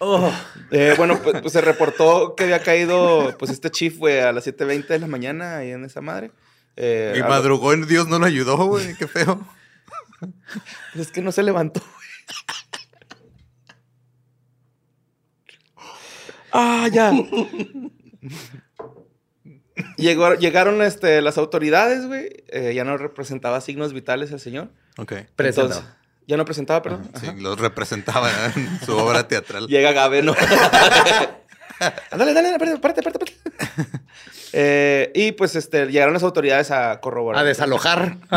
[0.00, 0.32] Oh.
[0.70, 4.46] Eh, bueno, pues, pues se reportó que había caído pues este chief, güey, a las
[4.46, 6.30] 7.20 de la mañana ahí en esa madre.
[6.76, 8.94] Eh, Y madrugó en Dios no lo ayudó, güey.
[8.96, 9.46] Qué feo.
[10.94, 12.08] Es que no se levantó, güey.
[16.52, 17.12] Ah, ya.
[19.96, 22.44] Llegó, llegaron este, las autoridades, güey.
[22.48, 24.70] Eh, ya no representaba signos vitales el señor.
[24.96, 25.12] Ok.
[25.36, 25.80] Presentado.
[25.80, 25.97] Entonces,
[26.28, 27.10] ya no presentaba, perdón.
[27.18, 27.36] Sí, Ajá.
[27.38, 29.66] los representaba en su obra teatral.
[29.68, 30.34] Llega Gabe, ¿no?
[32.10, 33.32] dale, dale, espérate, espérate, espérate.
[34.52, 37.42] Eh, y pues este, llegaron las autoridades a corroborar.
[37.42, 38.16] A desalojar.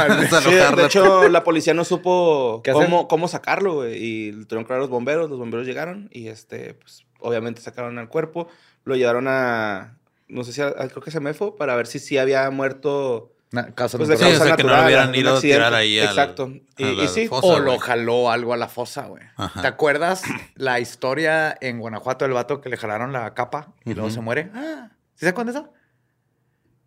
[0.43, 3.95] Sí, de, hecho, la policía no supo cómo, cómo sacarlo, güey.
[3.97, 5.29] Y tuvieron que hablar los bomberos.
[5.29, 8.47] Los bomberos llegaron y, este, pues, obviamente sacaron al cuerpo.
[8.83, 11.87] Lo llevaron a, no sé si, a- a- creo que se me fue, para ver
[11.87, 14.17] si sí había muerto, Na- causa pues, de.
[14.17, 16.51] Sí, o que no lo hubieran ido a tirar ahí al- Exacto.
[16.77, 19.23] Y, a y la sí, fosa, O lo jaló algo a la fosa, güey.
[19.61, 20.23] ¿Te acuerdas
[20.55, 24.49] la historia en Guanajuato del vato que le jalaron la capa y luego se muere?
[24.55, 25.73] Ah, ¿Sí se acuerdan de eso?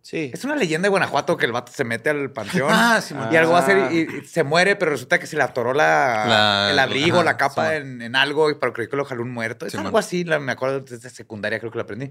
[0.01, 0.31] sí.
[0.35, 2.69] Es una leyenda de Guanajuato que el vato se mete al panteón.
[2.73, 3.15] Ah, sí.
[3.31, 3.93] Y algo va a hacer Ah.
[3.93, 7.25] y, y se muere, pero resulta que se le atoró la, La- el abrigo, ajá,
[7.25, 9.65] la capa sí, en, en algo, y pero creo que lo jaló un muerto.
[9.67, 10.01] Es Sí, algo man.
[10.01, 12.11] así, la- me acuerdo desde secundaria, creo que lo aprendí.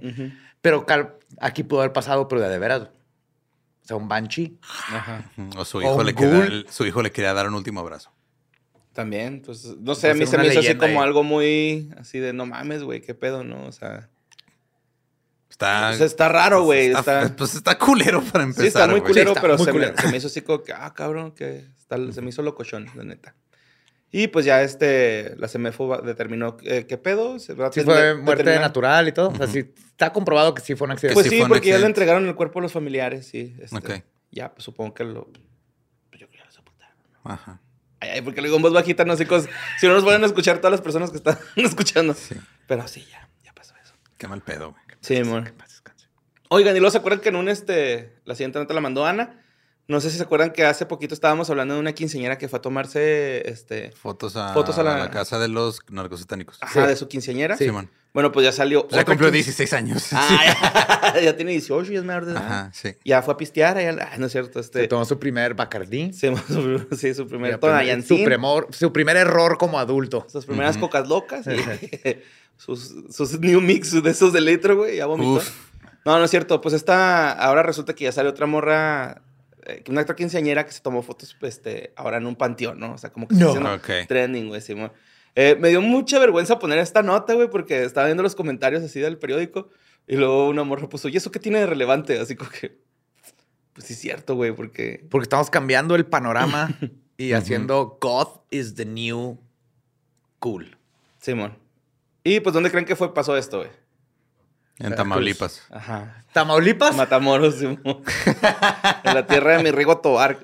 [0.61, 2.87] Pero cal- aquí pudo haber pasado, pero de, de veras.
[3.83, 4.57] O sea, un banshee.
[4.89, 5.29] Ajá.
[5.57, 8.11] O su hijo, le quería, su hijo le quería dar un último abrazo.
[8.93, 11.07] También, pues, no sé, a mí se me hizo así como ahí.
[11.07, 13.65] algo muy, así de, no mames, güey, qué pedo, ¿no?
[13.65, 14.09] O sea,
[15.49, 16.87] Está, o sea, está raro, güey.
[16.87, 18.63] está- Está, Pues está culero para empezar.
[18.63, 19.93] sí, está muy culero, Sí, está pero muy se, culero.
[19.95, 22.87] Me, se me hizo así como que, ah, cabrón, que está- se me hizo locochón,
[22.95, 23.35] la neta.
[24.15, 27.39] Y pues ya este, la CMFO determinó eh, qué pedo.
[27.39, 29.29] Se va a Sí fue muerte determinar- natural y todo.
[29.29, 31.15] O sea, sí, está comprobado que sí fue un accidente.
[31.15, 31.87] Pues sí sí, porque ya le accidente.
[31.87, 33.55] entregaron el cuerpo a los familiares, sí.
[33.59, 33.91] este, Ok.
[34.31, 35.25] Ya, pues supongo que lo...
[35.25, 36.95] Pues yo creo que ya lo sepultaron.
[37.23, 37.59] Ajá.
[37.99, 39.49] Ay, ay, porque lo digo en voz bajita, no sé cosas.
[39.79, 42.13] Si no nos pueden escuchar todas las personas que están escuchando.
[42.13, 42.35] Sí.
[42.67, 43.95] Pero sí, ya, ya pasó eso.
[44.19, 44.83] Qué mal pedo, güey.
[45.01, 45.51] Sí, amor.
[46.49, 49.42] Oigan, y luego se acuerdan que en un este, la siguiente nota la mandó Ana.
[49.87, 52.59] No sé si se acuerdan que hace poquito estábamos hablando de una quinceañera que fue
[52.59, 56.57] a tomarse este, Fotos a, Fotos a a la- casa de los narcosatánicos.
[56.61, 56.87] ajá, Sí.
[56.87, 57.57] de su quinceañera.
[57.57, 57.89] Sí, man.
[58.13, 58.87] Bueno, pues ya salió.
[58.89, 60.07] Ya cumplió quince- 16 años.
[60.13, 62.45] Ah, ya, ya tiene 18 y es menor de edad.
[62.45, 62.95] Ajá, sí.
[63.03, 63.77] Ya fue a pistear.
[63.77, 64.53] Ya, ah, no es cierto.
[64.53, 66.13] Se Este, tomó su primer Bacardí.
[66.13, 68.19] sí, su, sí, su primer Ya, primer- Tonayantín.
[68.19, 70.25] su, primor- su primer error como adulto.
[70.29, 70.85] Sus primeras Ujú.
[70.85, 71.45] cocas locas.
[71.47, 71.57] y
[72.57, 74.95] sus, sus new mix de esos de litro, güey.
[74.97, 75.33] Ya vomitó.
[75.33, 75.49] Uf.
[76.05, 76.61] No, no es cierto.
[76.61, 79.23] Pues esta, ahora resulta que ya sale otra morra,
[79.89, 82.93] una otra quinceañera que se tomó fotos, este, ahora en un panteón, ¿no?
[82.93, 83.53] O sea, como que No.
[83.53, 84.07] se está haciendo Ok.
[84.07, 84.91] trending, güey, Simón.
[85.35, 88.99] Eh, me dio mucha vergüenza poner esta nota, güey, porque estaba viendo los comentarios así
[88.99, 89.69] del periódico
[90.07, 92.19] y luego una morra puso, ¿y eso qué tiene de relevante?
[92.19, 92.77] Así como que,
[93.73, 95.07] pues sí es cierto, güey, porque...
[95.09, 96.69] Porque estamos cambiando el panorama
[97.17, 99.39] y haciendo God is the new
[100.39, 100.77] cool.
[101.19, 101.57] Simón.
[102.23, 103.69] Y pues, ¿dónde creen que fue pasó esto, güey?
[104.79, 105.61] En Tamaulipas.
[105.71, 106.25] Ajá.
[106.33, 106.95] ¿Tamaulipas?
[106.95, 107.79] Matamoros, en
[109.03, 110.39] la tierra de mi Rigo Tobar.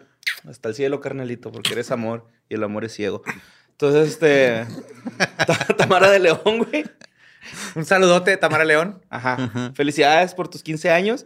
[0.48, 3.24] Hasta el cielo, carnalito, porque eres amor y el amor es ciego.
[3.72, 4.66] Entonces, este.
[5.48, 6.40] Ta- Tamara de León,
[6.70, 6.86] güey.
[7.76, 9.04] Un saludote, Tamara León.
[9.10, 9.72] Ajá.
[9.74, 11.26] Felicidades por tus 15 años.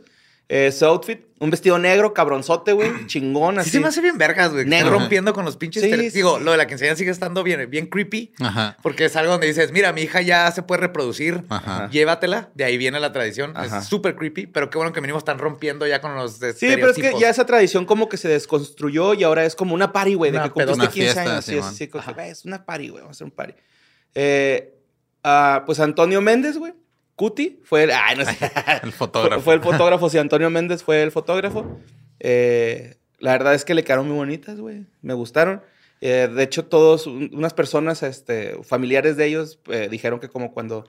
[0.50, 2.92] Eh, su outfit, un vestido negro, cabronzote, güey.
[3.08, 3.70] Chingón, Sí así.
[3.72, 4.66] se me hace bien vergas, güey.
[4.66, 4.92] Negro.
[4.92, 5.82] rompiendo con los pinches...
[5.82, 6.44] Sí, sí, Digo, sí.
[6.44, 8.34] lo de la quinceañera sigue estando bien, bien creepy.
[8.40, 8.78] Ajá.
[8.84, 11.44] Porque es algo donde dices, mira, mi hija ya se puede reproducir.
[11.50, 11.90] Ajá.
[11.90, 12.50] Llévatela.
[12.56, 13.54] De ahí viene la tradición.
[13.56, 13.80] Ajá.
[13.80, 14.46] Es súper creepy.
[14.48, 17.30] Pero qué bueno que mínimo están rompiendo ya con los Sí, pero es que ya
[17.30, 20.50] esa tradición como que se desconstruyó y ahora es como una party, güey, de que
[20.52, 20.92] cumpliste pedota.
[20.92, 21.46] 15 Una fiesta, años.
[21.46, 23.54] Sí, sí, sí, como que, "Güey, es una party, güey, vamos a hacer un party.
[24.16, 24.74] Eh,
[25.24, 26.74] ah, pues Antonio Méndez, güey,
[27.16, 27.92] Cuti, fue el...
[27.92, 28.38] Ay, no sé.
[28.84, 29.42] El Fue, fotógrafo.
[29.42, 31.80] fue el fotógrafo, sí, Antonio Méndez fue el fotógrafo.
[32.20, 34.86] Eh, la verdad es que le quedaron muy bonitas, güey.
[35.02, 35.62] Me gustaron.
[36.02, 40.54] Eh, de hecho, todos, un- unas personas, este, familiares de ellos, eh, dijeron que como
[40.54, 40.86] cuando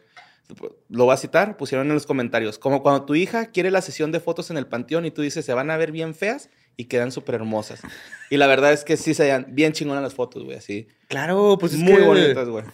[0.90, 2.58] Lo voy a citar, pusieron en los comentarios.
[2.58, 5.42] Como cuando tu hija quiere la sesión de fotos en el panteón y tú dices,
[5.44, 7.80] se van a ver bien feas y quedan súper hermosas.
[8.28, 10.86] Y la verdad es que sí se veían bien chingonas las fotos, güey, así.
[11.08, 12.64] Claro, pues es Muy que bonitas, güey.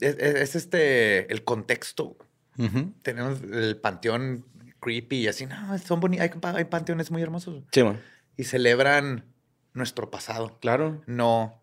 [0.00, 2.16] Es, es- es este, el contexto.
[3.02, 4.44] Tenemos el panteón
[4.80, 5.46] creepy y así.
[5.46, 6.22] No, son bonitos.
[6.22, 7.62] Hay, pa- hay panteones muy hermosos.
[7.72, 8.00] Sí, man.
[8.36, 9.24] Y celebran
[9.72, 10.58] nuestro pasado.
[10.60, 11.02] Claro.
[11.06, 11.60] No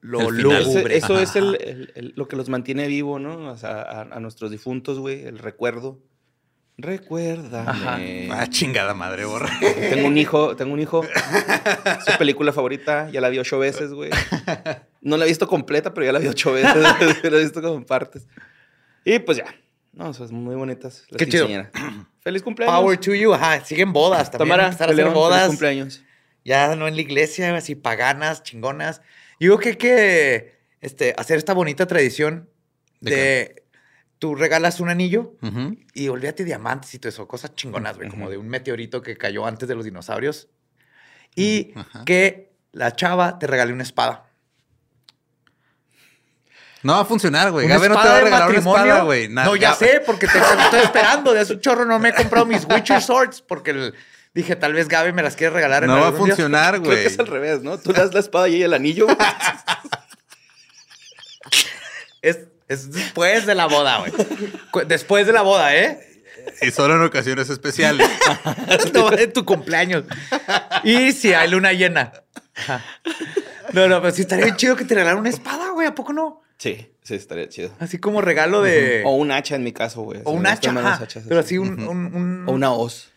[0.00, 0.96] lo lúgubre.
[0.96, 1.38] eso es Ajá.
[1.40, 3.50] el, el- el- lo que los mantiene vivo, ¿no?
[3.50, 5.98] O sea, a, a nuestros difuntos, güey, el recuerdo.
[6.76, 8.28] Recuérdame.
[8.32, 9.50] Ah, chingada madre, borra.
[9.60, 11.02] Tengo un hijo, tengo un hijo.
[12.06, 14.10] Su película favorita, ya la vi ocho veces, güey.
[15.00, 16.74] No la he visto completa, pero ya la vi ocho veces.
[17.22, 18.26] la he visto como en partes.
[19.04, 19.44] Y pues ya.
[19.92, 21.04] No, son muy bonitas.
[21.10, 21.48] las Qué chido.
[22.20, 22.78] Feliz cumpleaños.
[22.78, 23.32] Power to you.
[23.32, 24.50] Ajá, siguen bodas también.
[24.50, 25.48] Tamara, empezar a de hacer León, feliz bodas.
[25.48, 26.04] cumpleaños.
[26.44, 29.02] Ya no en la iglesia, así paganas, chingonas.
[29.40, 32.48] Yo creo que hay que este, hacer esta bonita tradición
[33.00, 33.62] ¿De de,
[34.18, 35.36] tú regalas un anillo
[35.94, 39.46] y olvídate diamantes y todo eso, cosas chingonas, güey, como de un meteorito que cayó
[39.46, 40.48] antes de los dinosaurios.
[41.36, 41.74] Y
[42.04, 44.27] que la chava te regale una espada.
[46.82, 47.66] No va a funcionar, güey.
[47.66, 49.28] ¿Una Gabe no te va a regalar una espada, güey.
[49.28, 51.32] No, ya Gabe- sé, porque te estoy esperando.
[51.34, 53.94] De hace un chorro no me he comprado mis Witcher Swords porque el-
[54.34, 57.02] dije, tal vez Gaby me las quiere regalar en No va a funcionar, Creo güey.
[57.02, 57.78] que es al revés, ¿no?
[57.78, 59.06] Tú le das la espada y ella el anillo.
[62.22, 62.38] Es,
[62.68, 64.12] es después de la boda, güey.
[64.86, 66.00] Después de la boda, ¿eh?
[66.62, 68.08] Y solo en ocasiones especiales.
[68.92, 70.04] No, en tu cumpleaños.
[70.82, 72.12] Y si hay luna llena.
[73.72, 75.86] No, no, pero sí estaría bien chido que te regalaran una espada, güey.
[75.86, 76.42] ¿A poco no?
[76.58, 77.70] Sí, sí, estaría chido.
[77.78, 79.02] Así como regalo de.
[79.06, 80.20] O un hacha en mi caso, güey.
[80.24, 80.70] o un hacha.
[80.70, 81.02] ajá.
[81.02, 81.54] hachas Pero así.
[81.54, 81.80] así un.
[81.88, 83.10] un- un- O una hoz.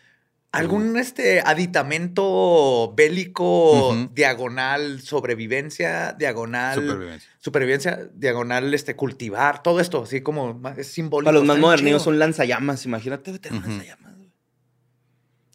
[0.54, 7.30] Algún este aditamento bélico diagonal sobrevivencia, diagonal Supervivencia.
[7.40, 11.26] supervivencia, diagonal este cultivar, todo esto, así como es simbólico.
[11.28, 11.58] Para los más
[12.04, 12.12] chido.
[12.12, 12.86] un lanzallamas.
[12.86, 14.30] Imagínate, tener lanzallamas, güey.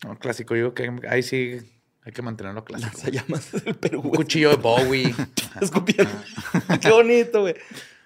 [0.05, 1.59] No, clásico, yo que ahí sí
[2.07, 2.91] hay que mantenerlo clásico.
[2.93, 4.17] Lanzallamas del Perú, Un güey.
[4.17, 5.13] cuchillo de Bowie.
[5.61, 6.13] Escupiendo.
[6.81, 7.57] Qué bonito, güey.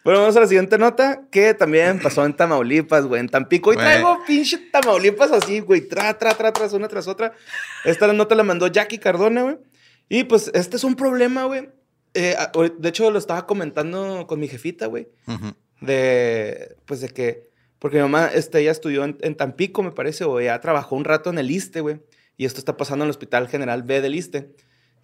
[0.02, 3.20] Bueno, vamos a la siguiente nota que también pasó en Tamaulipas, güey.
[3.20, 3.74] En Tampico.
[3.74, 5.82] Y traigo pinche Tamaulipas así, güey.
[5.86, 7.34] Tra, tra, tra, tras una tras otra.
[7.84, 9.58] Esta nota la mandó Jackie Cardona, güey.
[10.08, 11.68] Y pues este es un problema, güey.
[12.14, 12.34] Eh,
[12.78, 15.08] de hecho, lo estaba comentando con mi jefita, güey.
[15.82, 20.24] De, pues de que, porque mi mamá, este, ella estudió en, en Tampico, me parece,
[20.24, 22.00] o ya trabajó un rato en el ISTE, güey.
[22.40, 24.50] Y esto está pasando en el Hospital General B del ISTE.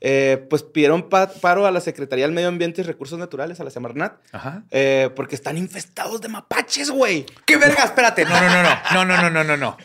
[0.01, 3.65] Eh, pues pidieron pa- paro a la Secretaría del Medio Ambiente y Recursos Naturales, a
[3.65, 4.65] la Semarnat, Ajá.
[4.71, 7.27] eh, porque están infestados de mapaches, güey.
[7.45, 7.85] ¿Qué verga?
[7.85, 8.25] Espérate.
[8.25, 8.75] No, no, no, no.
[8.95, 9.77] No, no, no, no, no, no.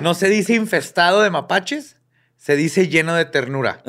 [0.00, 1.96] No se dice infestado de mapaches,
[2.36, 3.82] se dice lleno de ternura.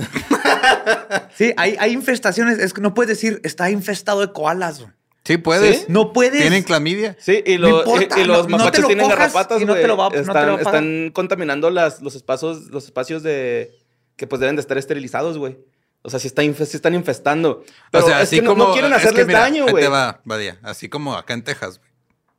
[1.36, 2.58] Sí, hay, hay infestaciones.
[2.60, 4.80] Es que no puedes decir está infestado de koalas.
[4.80, 4.92] güey.
[5.26, 5.80] Sí, puedes.
[5.82, 5.86] ¿Sí?
[5.88, 6.42] No puedes.
[6.42, 7.16] ¿Tienen clamidia?
[7.20, 9.88] Sí, y, lo- importa, y- y los no- mapaches tienen garrapatas, y no te güey.
[9.88, 13.72] lo va- no te lo están, contaminando las, los espacios, los espacios de
[14.18, 15.58] que pues deben de estar esterilizados, güey.
[16.02, 17.64] O sea, si, está sí están infestando.
[17.90, 18.66] Pero o sea, es así que como.
[18.66, 19.84] no, quieren es que hacerles mira, daño, güey.
[19.86, 20.60] te va, Badía.
[20.62, 21.90] Así como acá en Texas, güey.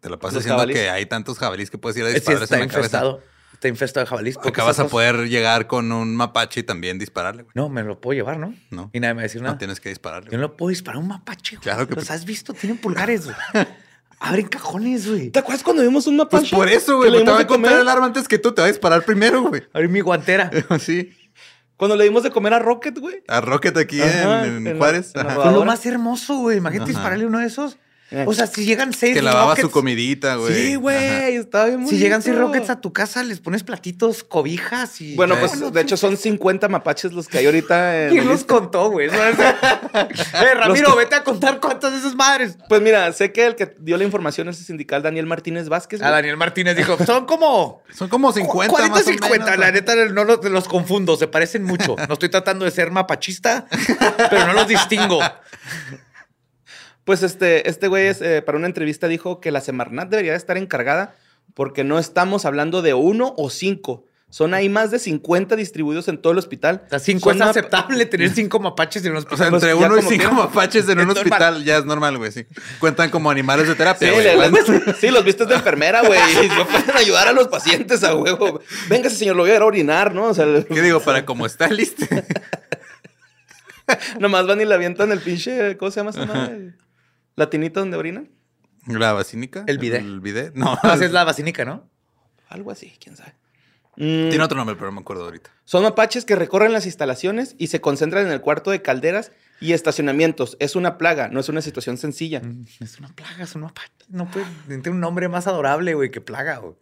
[0.01, 0.79] Te lo pasas diciendo jabalíes.
[0.81, 3.16] que hay tantos jabalíes que puedes ir a dispararles en la cabeza.
[3.64, 4.35] Está infestado de jabalís.
[4.35, 7.53] porque Acá vas a poder llegar con un mapache y también dispararle, güey.
[7.55, 8.55] No, me lo puedo llevar, ¿no?
[8.70, 8.90] No.
[8.92, 9.59] Y nadie me va a decir No nada.
[9.59, 10.31] tienes que dispararle.
[10.31, 11.62] Yo no lo puedo disparar a un mapache, güey.
[11.62, 12.53] Claro que ¿Los has visto?
[12.53, 13.37] Tienen pulgares, güey.
[14.20, 15.31] Abren cajones, güey.
[15.31, 16.42] ¿Te acuerdas cuando vimos un mapache?
[16.42, 17.11] Pues por eso, güey.
[17.11, 17.81] le Te va a encontrar comer.
[17.81, 18.53] el arma antes que tú.
[18.53, 19.62] Te va a disparar primero, güey.
[19.72, 20.50] Abrí mi guantera.
[20.79, 21.11] Sí.
[21.79, 23.22] Cuando le dimos de comer a Rocket, güey.
[23.29, 25.12] A Rocket aquí Ajá, en, en en la- Juárez.
[25.14, 25.42] en la Ajá.
[25.42, 26.59] Fue lo más hermoso, güey.
[26.59, 26.98] Imagínate Ajá.
[27.00, 27.79] dispararle uno de esos.
[28.27, 30.55] O sea, si llegan seis Que lavaba su comidita, güey.
[30.55, 31.37] Sí, güey.
[31.37, 35.17] Estaba bien Si llegan seis rockets a tu casa, les pones platitos, cobijas y.
[35.17, 38.90] Bueno, pues de hecho son 50 mapaches los que hay ahorita en ¿Quién los contó,
[38.90, 39.09] güey?
[39.95, 42.57] Eh, Ramiro, Los- vete a contar cuántas de esas madres.
[42.69, 46.01] Pues mira, sé que el que dio la información es el sindical Daniel Martínez Vázquez.
[46.01, 46.14] A güey.
[46.17, 47.83] Daniel Martínez dijo: son como.
[47.93, 49.45] Son como 50 40, más o 50.
[49.45, 51.97] menos, la neta, no los, los confundo, se parecen mucho.
[52.09, 53.67] No estoy tratando de ser mapachista,
[54.31, 55.21] pero no los distingo.
[57.05, 60.57] Pues este, este güey es, eh, para una entrevista dijo que la Semarnat debería estar
[60.57, 61.14] encargada
[61.55, 64.07] porque no estamos hablando de uno o cinco.
[64.31, 66.83] Son ahí más de 50 distribuidos en todo el hospital.
[66.87, 69.51] O sea, cinco Son es aceptable tener cinco mapaches en un O sea, hospital.
[69.51, 71.17] Pues entre uno y cinco mapaches en un normal.
[71.19, 72.45] hospital ya es normal, güey, sí.
[72.81, 76.19] Cuentan como animales de Sí, terapia, le- les- sí, los vistes de enfermera, güey.
[76.43, 78.61] Y no pueden ayudar a los pacientes a huevo.
[78.88, 80.25] Véngase, señor, lo voy a ir a orinar, ¿no?
[80.25, 80.99] O sea, ¿Qué digo?
[81.01, 82.05] Para como está listo.
[84.19, 86.73] nomás van y le avientan el pinche, ¿cómo se llama esa madre?
[87.37, 88.31] ¿La tinita donde orinan?
[88.87, 89.64] ¿La basínica?
[89.66, 90.01] El bidet.
[90.03, 90.55] El bidet.
[90.55, 91.88] No, No, así es la basínica, ¿no?
[92.49, 93.35] Algo así, quién sabe.
[93.97, 95.51] Mm, tiene otro nombre, pero no me acuerdo ahorita.
[95.64, 99.73] Son mapaches que recorren las instalaciones y se concentran en el cuarto de calderas y
[99.73, 100.57] estacionamientos.
[100.61, 102.40] Es una plaga, no es una situación sencilla.
[102.40, 103.90] Mm, Es una plaga, es un mapache.
[104.09, 106.75] No puede tiene un nombre más adorable, güey, que plaga, güey.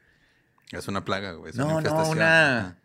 [0.73, 1.51] Es una plaga, güey.
[1.51, 2.17] es No, no, infestación.
[2.17, 2.79] una.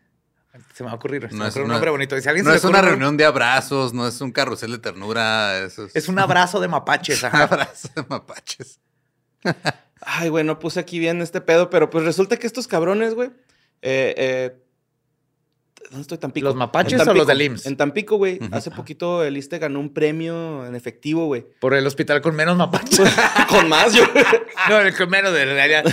[0.74, 1.28] Se me va a ocurrir.
[1.30, 2.20] se No es, ocurrir un nombre bonito.
[2.20, 4.78] Si alguien no se es una ocurre reunión de abrazos, no es un carrusel de
[4.78, 5.58] ternura.
[5.58, 7.22] Eso es, Es un abrazo de mapaches.
[7.22, 7.42] un ajá.
[7.44, 8.80] abrazo de mapaches.
[10.00, 13.30] Ay, güey, no puse aquí bien este pedo, pero pues resulta que estos cabrones, güey.
[13.82, 14.56] Eh, eh,
[15.90, 16.18] ¿Dónde estoy?
[16.18, 16.44] Tampico.
[16.46, 17.26] ¿Los mapaches En o los Tampico.
[17.26, 17.66] del IMSS?
[17.66, 18.38] En Tampico, güey.
[18.52, 21.46] Hace poquito el ISTE ganó un premio en efectivo, güey.
[21.60, 23.00] Por el hospital con menos mapaches.
[23.48, 24.04] Con más, yo.
[24.68, 25.84] no, el con menos de realidad.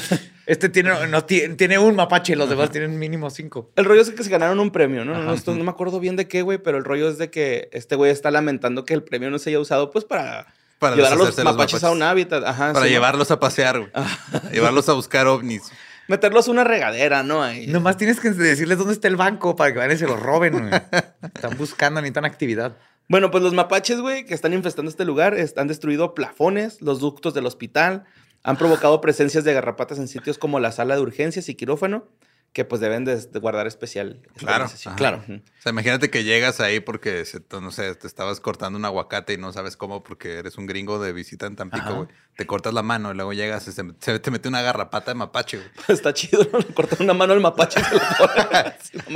[0.48, 3.72] Este tiene, no, tiene, tiene un mapache y los demás tienen mínimo cinco.
[3.76, 5.14] El rollo es que se ganaron un premio, ¿no?
[5.16, 7.30] No, no, esto- no me acuerdo bien de qué, güey, pero el rollo es de
[7.32, 10.48] que este güey está lamentando que el premio no se haya usado, pues, para,
[10.80, 12.44] Para llevar a los mapaches, a un hábitat.
[12.44, 12.96] Ajá, Para sí, ¿no?
[12.96, 13.92] llevarlos a pasear, güey.
[14.54, 15.64] Llevarlos a buscar ovnis.
[16.08, 17.42] Meterlos a una regadera, ¿no?
[17.42, 17.66] Ahí.
[17.66, 20.54] Nomás tienes que decirles dónde está el banco para que vayan y se lo roben.
[20.70, 20.82] güey.
[21.34, 22.76] Están buscando, necesitan actividad.
[23.08, 27.34] Bueno, pues los mapaches, güey, que están infestando este lugar, han destruido plafones, los ductos
[27.36, 28.04] del hospital,
[28.46, 32.08] han provocado presencias de garrapatas en sitios como la sala de urgencias y quirófano,
[32.54, 34.22] que pues deben de, de guardar especial.
[34.38, 35.22] Claro, claro.
[35.28, 39.34] O sea, imagínate que llegas ahí porque, se- no sé, te estabas cortando un aguacate
[39.34, 42.08] y no sabes cómo porque eres un gringo de visita en Tampico, güey.
[42.38, 45.16] Te cortas la mano y luego llegas y se, se te mete una garrapata de
[45.16, 45.70] mapache, güey.
[45.90, 46.60] Está chido, ¿no?
[46.60, 47.82] Le cortan una mano al mapache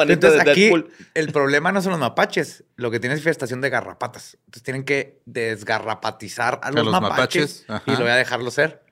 [0.08, 0.70] Entonces de aquí
[1.14, 2.66] el problema no son los mapaches.
[2.76, 4.36] Lo que tiene es infestación de garrapatas.
[4.46, 8.84] Entonces tienen que desgarrapatizar a los, los mapaches, mapaches, y lo voy a dejarlo ser.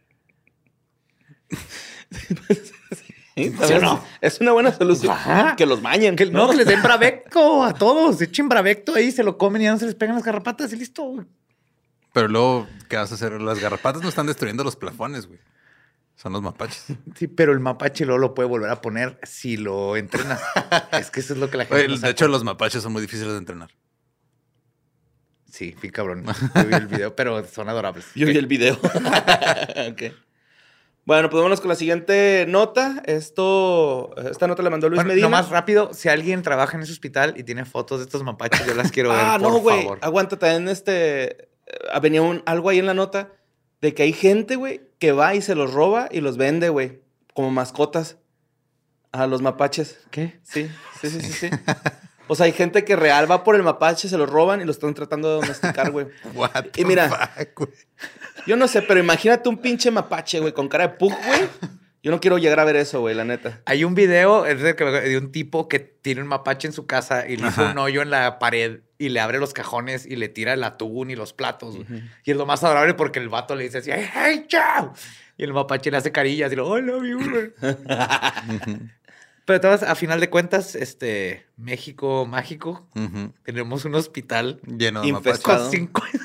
[3.36, 3.54] ¿Sí?
[3.64, 4.04] ¿Sí o no?
[4.20, 5.12] Es una buena solución.
[5.12, 5.56] Ajá.
[5.56, 6.16] Que los bañen.
[6.16, 8.20] Que, no, que les den bravecto a todos.
[8.22, 10.76] Echen bravecto ahí, se lo comen y ya no se les pegan las garrapatas y
[10.76, 11.04] listo.
[11.04, 11.28] güey.
[12.14, 13.40] Pero luego, ¿qué vas a hacer?
[13.40, 15.40] Las garrapatas no están destruyendo los plafones, güey.
[16.16, 16.86] Son los mapaches.
[17.16, 20.42] Sí, pero el mapache luego lo puede volver a poner si lo entrenas.
[20.94, 22.92] es que eso es lo que la gente Oye, no de hecho, los mapaches son
[22.94, 23.70] muy difíciles de entrenar.
[25.52, 26.26] Sí, bien cabrón.
[26.56, 28.06] Yo vi el video, pero son adorables.
[28.16, 28.80] Yo vi el video.
[29.92, 30.14] Ok.
[31.08, 33.02] Bueno, pues vámonos con la siguiente nota.
[33.06, 35.26] Esto, esta nota la mandó Luis Bueno, Medina.
[35.28, 38.76] nomás rápido, si alguien trabaja en ese hospital y tiene fotos de estos mapaches, yo
[38.76, 39.88] las quiero ver, ah, por no, güey.
[40.02, 41.44] Aguanta, también este.
[41.66, 43.32] eh, Venía un, algo ahí en la nota
[43.80, 47.02] de que hay gente, güey, que va y se los roba y los vende, güey,
[47.34, 48.18] como mascotas
[49.14, 50.00] a los mapaches.
[50.12, 50.40] ¿Qué?
[50.44, 51.50] Sí, sí, sí, sí, sí.
[52.28, 54.72] O sea, hay gente que real va por el mapache, se lo roban y lo
[54.72, 56.08] están tratando de domesticar, güey.
[56.34, 57.70] What Y mira, fuck, güey?
[58.46, 61.50] Yo no sé, pero imagínate un pinche mapache, güey, con cara de pug, güey.
[62.04, 63.62] Yo no quiero llegar a ver eso, güey, la neta.
[63.66, 67.36] Hay un video es de, un tipo que tiene un mapache en su casa y
[67.36, 67.72] le hizo Ajá.
[67.72, 71.10] un hoyo en la pared y le abre los cajones y le tira el atún
[71.10, 71.76] y los platos.
[72.24, 74.94] Y es lo más adorable porque el vato le dice así, ¡Hey, chao!
[75.38, 77.52] Y el mapache le hace carillas y lo, ¡I love you, güey".
[79.48, 82.86] Pero todas, a final de cuentas, este, México mágico,
[83.44, 85.42] tenemos un hospital Lleno de mapaches.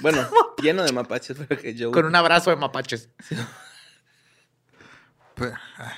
[0.02, 0.28] Bueno,
[0.61, 1.92] lleno de mapaches, pero que yo.
[1.92, 3.11] con un abrazo de mapaches.
[5.37, 5.94] Pero, ay,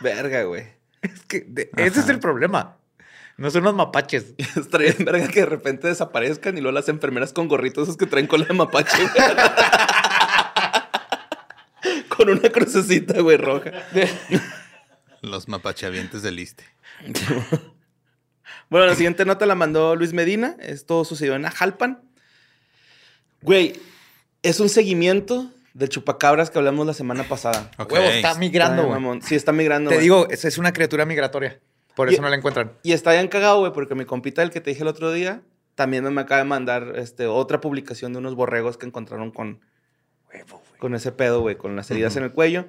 [0.00, 0.66] Verga, güey.
[1.00, 2.78] Es que de- ese es el problema.
[3.36, 4.34] No son los mapaches.
[4.56, 8.26] Estaría verga que de repente desaparezcan y luego las enfermeras con gorritos esos que traen
[8.26, 8.98] cola de mapache.
[12.16, 13.70] con una crucecita, güey, roja.
[15.22, 16.64] Los mapacheavientes del Iste.
[18.68, 20.56] Bueno, la siguiente nota la mandó Luis Medina.
[20.60, 22.02] Esto sucedió en Ajalpan.
[23.42, 23.74] Güey,
[24.42, 27.70] es un seguimiento del chupacabras que hablamos la semana pasada.
[27.78, 29.20] Huevo, está migrando, güey.
[29.22, 29.90] Sí, está migrando.
[29.90, 31.60] Te digo, es, es una criatura migratoria.
[31.94, 32.72] Por Y- eso no la encuentran.
[32.82, 35.42] Y está bien cagado, güey, porque mi compita, el que te dije el otro día,
[35.74, 39.60] también me acaba de mandar este, otra publicación de unos borregos que encontraron con,
[40.78, 42.66] con ese pedo, güey, con las heridas en el cuello.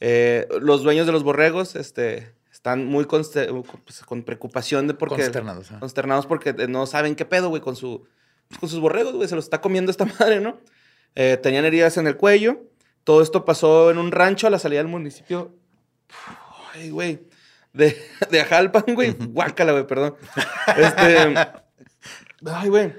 [0.00, 3.48] Eh, los dueños de los borregos este, están muy conste-
[3.84, 5.16] pues, con preocupación de porque...
[5.16, 5.80] Consternados, ¿ah?
[5.80, 8.06] Consternados porque eh, no saben qué pedo, güey, con, su,
[8.48, 9.28] pues, con sus borregos, güey.
[9.28, 10.58] Se los está comiendo esta madre, ¿no?
[11.14, 12.62] Eh, tenían heridas en el cuello.
[13.04, 15.54] Todo esto pasó en un rancho a la salida del municipio.
[16.74, 17.20] Ay, güey.
[17.72, 17.96] De,
[18.30, 19.12] de Ajalpan, güey.
[19.18, 20.16] Guácala, güey, perdón.
[20.76, 21.34] Este.
[22.46, 22.94] Ay, güey.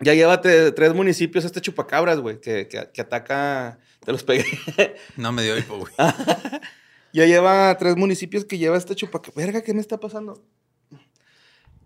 [0.00, 3.78] Ya lleva te- tres municipios este chupacabras, güey, que, que, que ataca.
[4.04, 4.44] Te los pegué.
[5.16, 5.92] No me dio hipo, güey.
[7.12, 9.34] ya lleva tres municipios que lleva este chupacabras.
[9.34, 10.42] Verga, ¿qué me está pasando?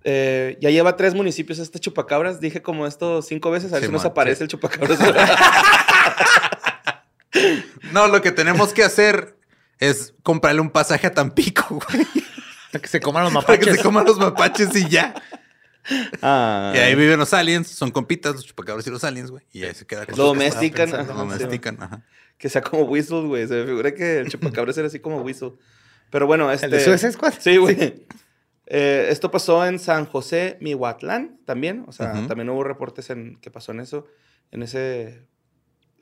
[0.04, 2.40] Eh, ya lleva tres municipios este chupacabras.
[2.40, 3.72] Dije como esto cinco veces.
[3.72, 4.42] A ver si nos aparece sí.
[4.44, 4.98] el chupacabras.
[7.92, 9.36] No, lo que tenemos que hacer
[9.78, 12.06] es comprarle un pasaje a Tampico, güey.
[12.70, 13.76] Para que se coman los Para que mapaches.
[13.76, 15.14] se coman los mapaches y ya.
[16.22, 19.44] Ah, Y ahí viven los aliens, son compitas, los chupacabras y los aliens, güey.
[19.52, 20.90] Y ahí se queda con Lo domestican.
[20.90, 22.04] Lo sí, domestican, ajá.
[22.38, 23.46] Que sea como Whistle, güey.
[23.46, 25.52] Se me figura que el chupacabras era así como Whistle.
[26.10, 26.68] Pero bueno, este...
[26.68, 27.34] de Suicide Squad?
[27.38, 28.04] Sí, güey.
[28.66, 31.84] Eh, esto pasó en San José, Mihuatlán, también.
[31.88, 32.26] O sea, Ujú.
[32.28, 34.06] también hubo reportes en que pasó en eso,
[34.50, 35.26] en ese,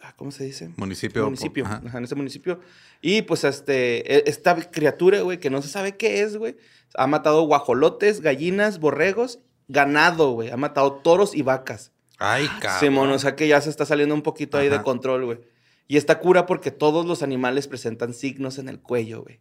[0.00, 0.70] ah, ¿cómo se dice?
[0.76, 1.24] Municipio.
[1.24, 1.82] municipio, Ajá.
[1.84, 2.60] ajá, en ese municipio.
[3.00, 6.56] Y pues este, e- esta criatura, güey, que no se sabe qué es, güey,
[6.94, 9.40] ha matado guajolotes, gallinas, borregos,
[9.70, 10.50] ganado, güey.
[10.50, 11.92] Ha matado toros y vacas.
[12.18, 12.80] Ay, cabrón.
[12.80, 15.40] Simón, o sea que ya se está saliendo un poquito ahí de control, güey.
[15.88, 19.40] Y está cura porque todos los animales presentan signos en el cuello, güey.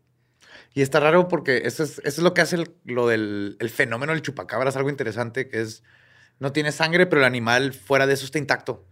[0.74, 3.70] Y está raro porque eso es, eso es lo que hace el- lo del el
[3.70, 4.70] fenómeno del chupacabra.
[4.70, 5.84] Es algo interesante que es,
[6.40, 8.86] no tiene sangre, pero el animal fuera de eso está intacto.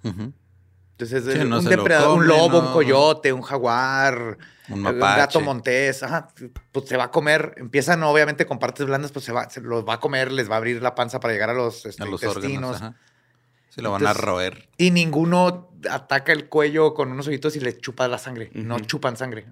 [0.99, 2.67] Entonces es Sí, no un se lo depredador, un lobo, no.
[2.67, 4.37] un coyote, un jaguar,
[4.69, 6.01] Un un gato montés.
[6.01, 6.29] Ajá,
[6.71, 7.53] pues se va a comer.
[7.57, 10.55] Empiezan obviamente con partes blandas, pues se, va, se los va a comer, les va
[10.55, 12.75] a abrir la panza para llegar a los, este, A los intestinos.
[12.77, 12.95] órganos.
[13.69, 14.69] Sí, lo van a roer.
[14.77, 18.49] Y ninguno ataca el cuello con unos ojitos y le chupa la sangre.
[18.55, 19.45] No chupan sangre.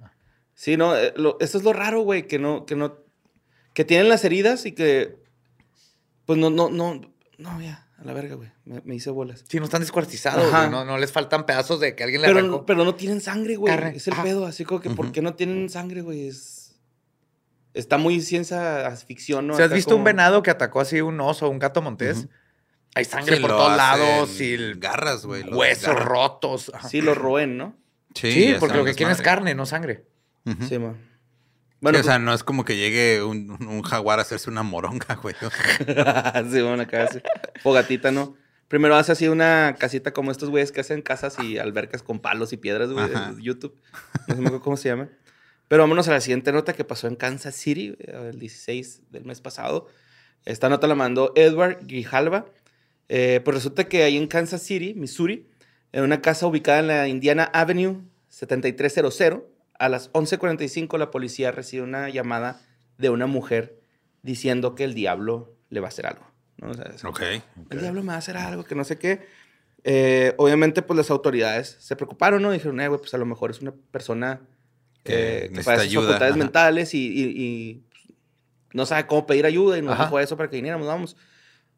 [0.56, 2.96] Sí, no, eh, lo- eso es lo raro, güey, que no, que no,
[3.74, 5.22] que tienen las heridas y que,
[6.26, 7.02] pues no, no, no,
[7.38, 9.44] no, ya, a la verga, güey, me, me hice bolas.
[9.48, 10.52] Sí, no están descuartizados.
[10.52, 12.58] Güey, No, no les faltan pedazos de que alguien le Pero, arrancó.
[12.58, 14.24] no- pero no tienen sangre, güey, es el ajá.
[14.24, 15.14] pedo, así como que, ¿por Ujú.
[15.14, 16.28] qué no tienen sangre, güey?
[16.28, 16.76] Es,
[17.74, 19.56] está muy ciencia ficción, ¿no?
[19.56, 22.28] Si has visto como- un venado que atacó así un oso o un gato montés,
[22.96, 25.44] hay sangre Sí, por todos lados y el garras, güey.
[25.44, 26.72] huesos rotos.
[26.74, 26.88] Ajá.
[26.90, 27.76] Sí, lo roen, ¿no?
[28.14, 30.06] Sí, porque lo que quieren es carne, no sangre.
[30.68, 30.96] Sí, man.
[31.76, 34.64] Sí, Bueno, o sea, no es como que llegue un, un jaguar a hacerse una
[34.64, 35.36] moronga, güey.
[36.52, 37.20] sí, bueno, acá así,
[37.62, 38.36] fogatita, ¿no?
[38.68, 42.52] Primero hace así una casita como estos güeyes que hacen casas y albercas con palos
[42.52, 43.08] y piedras, güey,
[43.40, 43.80] YouTube.
[44.28, 45.10] No sé me cómo se llama.
[45.68, 49.42] Pero vámonos a la siguiente nota que pasó en Kansas City, el 16 del mes
[49.42, 49.88] pasado.
[50.46, 52.46] Esta nota la mandó Edward Grijalva.
[53.10, 55.48] Eh, pues resulta que ahí en Kansas City, Missouri,
[55.92, 59.44] en una casa ubicada en la Indiana Avenue 7300,
[59.80, 62.62] a las 11:45 la policía recibe una llamada
[62.98, 63.80] de una mujer
[64.24, 66.26] diciendo que el diablo le va a hacer algo.
[66.58, 66.72] ¿no?
[66.72, 67.22] O sea, es- Ok.
[67.70, 69.26] el diablo me va a hacer algo, que no sé qué.
[69.84, 72.52] Eh, obviamente, pues las autoridades se preocuparon, ¿no?
[72.52, 74.42] Dijeron, eh, güey, pues a lo mejor es una persona
[75.04, 76.38] Que eh, padece ayuda, facultades ajá.
[76.44, 78.18] mentales y, y- y, pues,
[78.74, 80.06] no sabe cómo pedir ayuda y nos Ajá.
[80.06, 81.16] dijo eso para que viniéramos, vamos.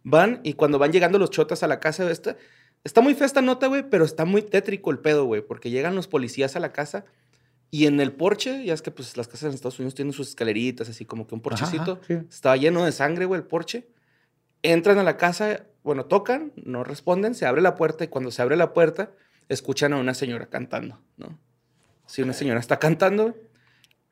[0.03, 2.37] Van y cuando van llegando los chotas a la casa, esta,
[2.85, 5.95] está muy fea esta nota, güey, pero está muy tétrico el pedo, güey, porque llegan
[5.95, 7.03] los policías a la casa
[7.69, 10.29] y en el porche, ya es que pues las casas en Estados Unidos tienen sus
[10.29, 12.13] escaleritas, así como que un porchecito, ajá, sí.
[12.29, 13.87] estaba lleno de sangre, güey, el porche.
[14.63, 18.41] Entran a la casa, bueno, tocan, no responden, se abre la puerta y cuando se
[18.41, 19.11] abre la puerta,
[19.49, 21.37] escuchan a una señora cantando, ¿no?
[22.05, 23.35] Si una señora está cantando,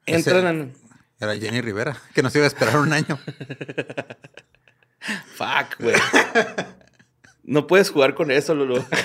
[0.06, 0.74] Ese- entran
[1.20, 1.26] a...
[1.26, 3.18] Era Jenny Rivera, que nos iba a esperar un año.
[5.36, 5.95] Fuck, güey.
[7.43, 8.86] No puedes jugar con eso, Lolo.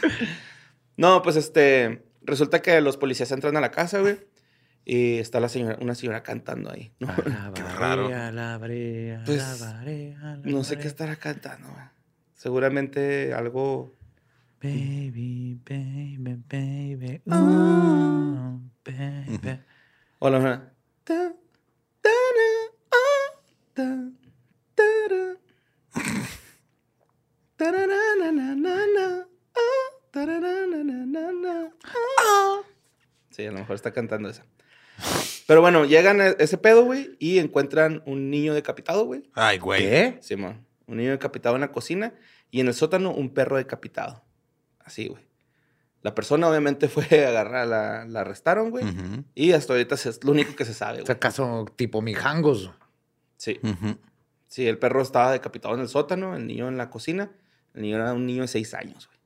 [0.96, 2.04] no, pues este.
[2.22, 4.18] Resulta que los policías entran a la casa, güey.
[4.84, 6.92] Y está la señora, una señora cantando ahí.
[6.98, 7.08] No,
[7.54, 8.08] Qué raro.
[9.24, 9.64] Pues,
[10.44, 11.84] no sé qué estará cantando, güey.
[12.34, 13.92] Seguramente algo.
[14.62, 17.22] Baby, baby, baby.
[17.30, 19.60] oh, baby.
[20.18, 20.70] O a lo mejor,
[21.04, 21.32] ta,
[22.02, 22.10] ta.
[33.30, 34.44] Sí, a lo mejor está cantando esa.
[35.46, 39.22] Pero bueno, llegan a ese pedo, güey, y encuentran un niño decapitado, güey.
[39.34, 39.82] Ay, güey.
[39.82, 40.18] ¿Qué?
[40.20, 40.66] Simón.
[40.86, 42.14] Un niño decapitado en la cocina
[42.50, 44.22] y en el sótano un perro decapitado.
[44.80, 45.22] Así, güey.
[46.02, 48.84] La persona obviamente fue agarrada, la, la arrestaron, güey.
[49.34, 51.06] Y hasta ahorita es lo único que se sabe, O güey.
[51.06, 52.70] sea, acaso tipo mijangos.
[53.36, 53.60] Sí.
[54.48, 57.30] Sí, el perro estaba decapitado en el sótano, el niño en la cocina.
[57.74, 59.19] El niño era un niño de seis años, güey.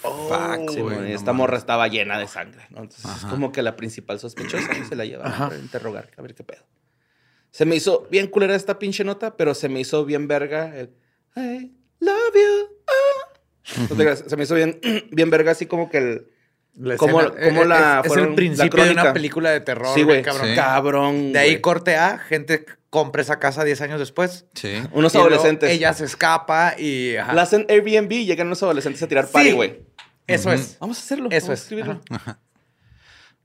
[0.00, 0.96] Fuck, Sí, güey.
[0.98, 2.82] no esta morra estaba llena de sangre, ¿no?
[2.82, 3.28] Entonces es Ajá.
[3.30, 6.62] como que la principal sospechosa se la lleva a interrogar, a ver qué pedo.
[7.50, 10.90] Se me hizo bien culera esta pinche nota, pero se me hizo bien verga el
[11.36, 13.86] I love you.
[13.88, 14.78] te creas, se me hizo bien,
[15.10, 16.30] bien verga, así como que el.
[16.78, 19.60] La ¿Cómo- escena- cómo es- la es, fueron- el la principio de una película de
[19.60, 19.94] terror.
[19.94, 20.20] sí, güey.
[20.22, 20.48] cabrón.
[20.50, 20.54] Sí.
[20.54, 21.32] Cabrón.
[21.32, 21.60] De ahí güey.
[21.62, 24.44] corte A, gente compra esa casa 10 años después.
[24.54, 24.74] Sí.
[24.92, 25.70] Unos Y adolescentes.
[25.70, 27.16] Ella se escapa y.
[27.16, 27.32] ajá.
[27.32, 29.32] La hacen Airbnb y llegan unos adolescentes a tirar Sí.
[29.32, 29.85] party, güey.
[30.26, 30.76] Eso es.
[30.80, 31.28] Vamos a hacerlo.
[31.30, 31.60] Eso vamos a es.
[31.62, 32.00] escribirlo.
[32.10, 32.38] Ajá.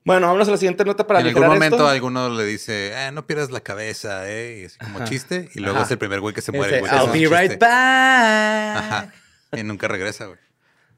[0.03, 1.87] Bueno, vámonos a la siguiente nota para en algún momento esto.
[1.87, 5.05] alguno le dice, eh, no pierdas la cabeza, eh, y así como Ajá.
[5.05, 5.85] chiste, y luego Ajá.
[5.85, 6.77] es el primer güey que se muere.
[6.79, 7.57] Ese, güey I'll be right chiste.
[7.65, 8.77] back.
[8.77, 9.13] Ajá.
[9.55, 10.39] Y nunca regresa, güey.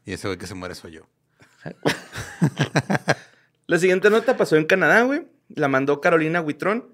[0.06, 1.02] Y ese güey que se muere soy yo.
[3.68, 5.28] La siguiente nota pasó en Canadá, güey.
[5.50, 6.94] La mandó Carolina Huitrón.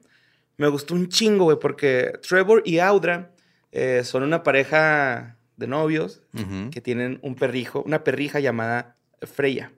[0.57, 3.31] Me gustó un chingo, güey, porque Trevor y Audra
[3.71, 6.21] eh, son una pareja de novios
[6.71, 9.71] que tienen un perrijo, una perrija llamada Freya.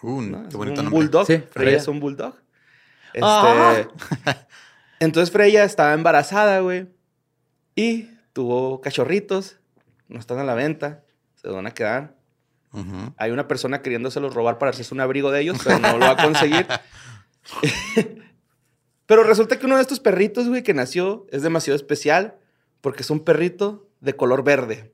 [0.00, 0.42] Uh, ¿no?
[0.42, 1.00] qué Es bonito un nombre.
[1.02, 1.26] bulldog.
[1.26, 1.76] Sí, Freya Freya.
[1.78, 2.34] es un bulldog.
[3.12, 3.88] Este, Ah.
[5.00, 6.86] Entonces Freya estaba embarazada, güey.
[7.74, 9.58] Y tuvo cachorritos.
[10.08, 11.02] No están a la venta.
[11.34, 12.16] Se van a quedar.
[13.16, 16.10] Hay una persona queriéndoselos robar para hacerse un abrigo de ellos, pero no lo va
[16.12, 16.66] a conseguir.
[19.06, 22.36] pero resulta que uno de estos perritos, güey, que nació es demasiado especial
[22.80, 24.92] porque es un perrito de color verde.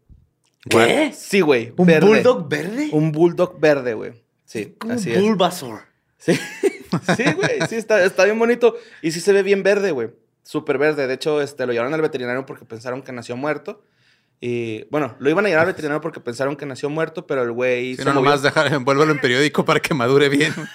[0.69, 1.13] ¿Qué?
[1.17, 1.73] Sí, güey.
[1.77, 2.07] ¿Un verde.
[2.07, 2.89] bulldog verde?
[2.93, 4.25] Un bulldog verde, güey.
[4.45, 5.23] Sí, así un es.
[5.23, 5.83] Bulbasaur.
[6.19, 6.35] Sí,
[7.17, 7.61] sí, güey.
[7.69, 8.77] Sí, está, está bien bonito.
[9.03, 10.11] Y sí se ve bien verde, güey.
[10.43, 11.07] Súper verde.
[11.07, 13.83] De hecho, este, lo llevaron al veterinario porque pensaron que nació muerto.
[14.41, 17.53] Y bueno, lo iban a llevar al veterinario porque pensaron que nació muerto, pero el
[17.53, 18.25] güey Si se no, movió.
[18.25, 20.53] nomás dejar, envuélvelo en periódico para que madure bien.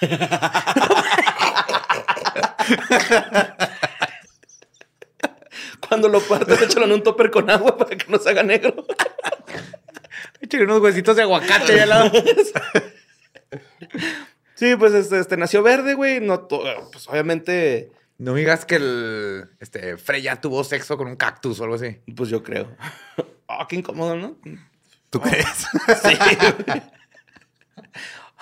[5.90, 8.86] Cuando lo partes, échalo en un topper con agua para que no se haga negro.
[10.40, 12.12] Échale unos huesitos de aguacate ahí al lado.
[14.54, 16.20] Sí, pues este, este, nació verde, güey.
[16.20, 21.64] No, pues obviamente, No digas que el este, Freya tuvo sexo con un cactus o
[21.64, 21.96] algo así.
[22.14, 22.76] pues yo creo.
[23.48, 24.36] Ah, qué incómodo, ¿no?
[25.08, 25.46] ¿Tú crees?
[26.02, 26.14] Sí.
[26.66, 26.82] güey.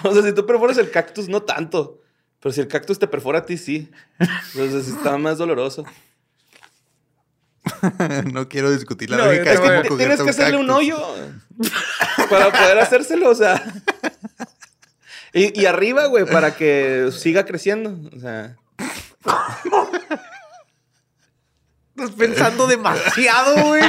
[0.02, 2.02] o sea, si tú perforas el cactus, no tanto.
[2.40, 3.88] Pero si el cactus te perfora a ti, sí.
[4.18, 5.84] Entonces está más doloroso.
[8.32, 10.98] no quiero discutir la No, lógica Tienes que hacerle un hoyo
[12.30, 13.62] para poder hacérselo, o sea.
[15.32, 17.98] Y, y arriba, güey, para que siga creciendo.
[18.16, 18.56] O sea,
[21.98, 23.82] Estás pensando demasiado, güey,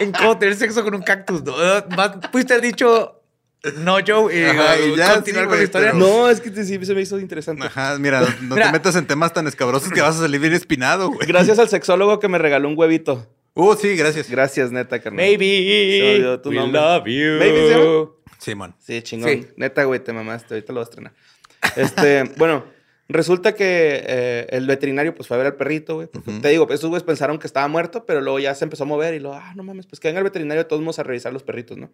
[0.00, 1.42] en cómo tener sexo con un cactus.
[1.42, 1.54] ¿no?
[1.96, 3.15] Más pudiste haber dicho
[3.78, 5.92] no, Joe, y Ajá, y ya, continuar sí, con la güey, historia.
[5.92, 7.66] pero- no, es que te- sí se me hizo interesante.
[7.66, 8.66] Ajá, mira, no, no Mira.
[8.66, 11.26] te metas en temas tan escabrosos que vas a salir bien espinado, güey.
[11.26, 13.26] Gracias al sexólogo que me regaló un huevito.
[13.54, 14.28] Uh, sí, gracias.
[14.30, 15.24] Gracias, neta, carnal.
[15.24, 16.80] Se Maybe olvidó tu we nombre.
[16.80, 17.38] love you.
[17.38, 18.10] Maybe se llama.
[18.38, 18.74] Simón.
[18.78, 19.30] Sí, chingón.
[19.30, 19.46] Sí.
[19.56, 20.54] Neta, güey, te mamaste.
[20.54, 21.12] Ahorita lo vas a estrenar.
[21.74, 22.64] Este, bueno,
[23.08, 26.08] resulta que eh, el veterinario pues fue a ver al perrito, güey.
[26.42, 29.14] Te digo, esos güeyes pensaron que estaba muerto, pero luego ya se empezó a mover
[29.14, 31.32] y luego, ah, no mames, pues que venga el veterinario de todos modos a revisar
[31.32, 31.90] los perritos, ¿no?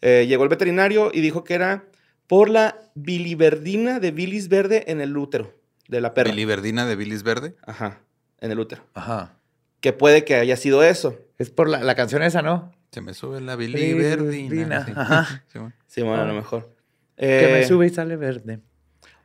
[0.00, 1.84] Eh, llegó el veterinario y dijo que era
[2.26, 5.54] por la biliverdina de bilis verde en el útero
[5.88, 6.30] de la perra.
[6.30, 7.54] Biliverdina de bilis verde.
[7.66, 8.00] Ajá,
[8.40, 8.84] en el útero.
[8.94, 9.34] Ajá.
[9.80, 11.18] Que puede que haya sido eso.
[11.38, 12.72] Es por la, la canción esa, ¿no?
[12.92, 14.84] Se me sube la biliverdina.
[14.86, 14.92] Sí.
[14.96, 15.44] ajá.
[15.52, 15.74] Simón.
[15.86, 16.28] Sí, bueno, a Ah.
[16.28, 16.74] lo mejor.
[17.16, 18.60] Que Eh, me sube y sale verde.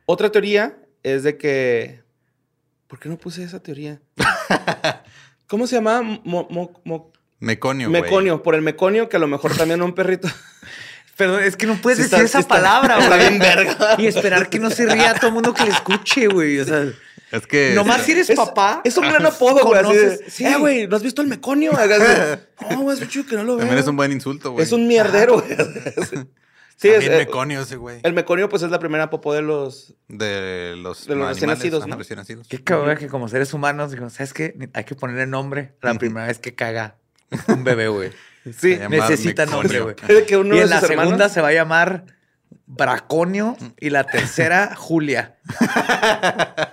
[0.06, 2.02] Otra teoría es de que.
[2.88, 4.00] ¿Por qué no puse esa teoría?
[5.48, 6.02] ¿Cómo se llamaba?
[6.02, 7.12] Mo- mo- mo-
[7.44, 8.42] Meconio, meconio.
[8.42, 10.28] Por el meconio, que a lo mejor también un perrito.
[11.16, 13.04] Pero es que no puedes Sí decir está- esa sí palabra, güey.
[13.04, 13.94] está bien verga.
[13.98, 16.58] Y esperar que no se ría a todo el mundo que le escuche, güey.
[16.58, 16.86] O sea,
[17.30, 17.72] Es que.
[17.74, 18.80] nomás si eres Es, papá.
[18.82, 19.80] es un gran apodo, güey.
[19.84, 20.44] Conoces- sí.
[20.44, 21.72] Eh, güey, ¿no has visto el meconio?
[21.78, 22.40] Hagas-
[22.70, 23.58] No, güey, es un chico que no lo veo.
[23.60, 24.64] También es un buen insulto, güey.
[24.64, 25.56] Es un mierdero, güey.
[26.76, 28.00] Sí, es, También eh, meconio ese, güey.
[28.02, 29.94] el meconio, pues es la primera popó de los.
[30.08, 31.94] De los, De los recién nacidos, ¿no?
[31.96, 32.48] recién nacidos.
[32.48, 34.56] Qué cabrón que como seres humanos, digo, ¿sabes qué?
[34.74, 36.96] Hay que ponerle nombre la primera vez que caga
[37.48, 38.10] un bebé, güey.
[38.56, 38.78] Sí.
[38.88, 39.96] Necesita nombre, güey.
[39.96, 42.04] Puede que uno Y de en la segunda se va a llamar
[42.66, 45.36] Braconio y la tercera Julia.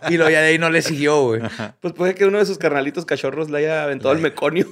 [0.10, 1.42] y lo ya de ahí no le siguió, güey.
[1.80, 4.68] Pues puede que uno de sus carnalitos cachorros le haya aventado el meconio.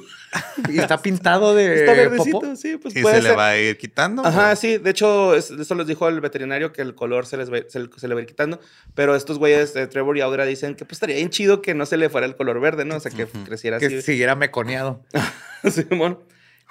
[0.69, 2.55] Y está pintado de Está verdecito, popo.
[2.55, 4.23] sí, pues Y puede se le va a ir quitando.
[4.25, 4.55] Ajá, güey.
[4.57, 4.77] sí.
[4.77, 7.79] De hecho, es- eso les dijo el veterinario que el color se, les va- se,
[7.79, 8.59] le- se le va a ir quitando.
[8.95, 11.85] Pero estos güeyes, eh, Trevor y Audra, dicen que pues estaría bien chido que no
[11.87, 12.95] se le fuera el color verde, ¿no?
[12.97, 14.01] O sea, que creciera Que así.
[14.03, 15.03] siguiera meconeado.
[15.71, 16.19] Simón.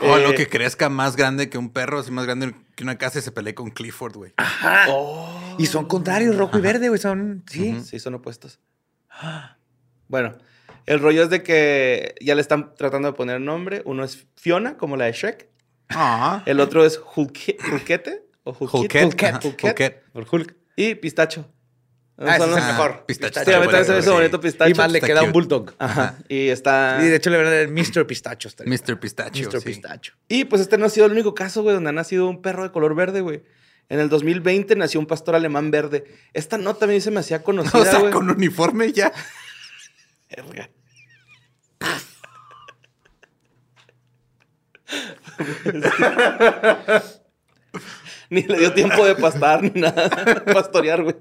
[0.00, 2.98] O Eh, lo que crezca más grande que un perro, así más grande que una
[2.98, 4.32] casa y se pelee con Clifford, güey.
[4.88, 5.56] oh.
[5.58, 7.00] Y son contrarios, rojo y verde, güey.
[7.00, 7.80] Son, sí.
[7.82, 8.60] Sí, son opuestos.
[10.06, 10.36] Bueno,
[10.86, 13.82] el rollo es de que ya le están tratando de poner nombre.
[13.84, 15.48] Uno es Fiona, como la de Shrek.
[15.90, 16.42] Ah.
[16.46, 18.24] El otro es Hulkete.
[18.44, 18.64] O ajá.
[19.42, 20.04] Hulket.
[20.12, 20.56] Por Hulk.
[20.76, 21.50] Y Pistacho.
[22.20, 23.04] Ah, ese Son es los- el mejor.
[23.06, 23.40] Pistacho.
[23.44, 24.16] Sí, a mí también se me hizo Sí.
[24.16, 24.70] bonito Pistacho.
[24.70, 25.74] Y más le está queda un bulldog.
[25.78, 26.16] Ajá.
[26.28, 26.98] Y está...
[27.00, 28.06] Y de hecho le van a dar el Mr.
[28.06, 28.48] Pistacho.
[28.66, 28.98] Mr.
[28.98, 29.48] Pistacho.
[29.48, 29.62] Mr.
[29.62, 30.14] Pistacho.
[30.28, 32.64] Y pues este no ha sido el único caso, güey, donde ha nacido un perro
[32.64, 33.42] de color verde, güey.
[33.88, 36.04] En el 2020 nació un pastor alemán verde.
[36.34, 39.12] Esta nota a mí se me hacía conocida, O sea, con uniforme ya.
[40.28, 40.68] Verga.
[48.30, 50.44] ni le dio tiempo de pastar ni nada.
[50.52, 51.16] Pastorear, güey.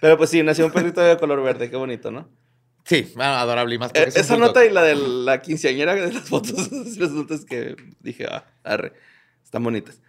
[0.00, 1.70] Pero pues sí, nació un perrito de color verde.
[1.70, 2.28] Qué bonito, ¿no?
[2.84, 3.90] Sí, bueno, adorable y más.
[3.94, 4.48] Eh, esa bulldog.
[4.48, 8.94] nota y la de la quinceañera de las fotos, resulta es que dije, ah, arre,
[9.44, 10.00] están bonitas.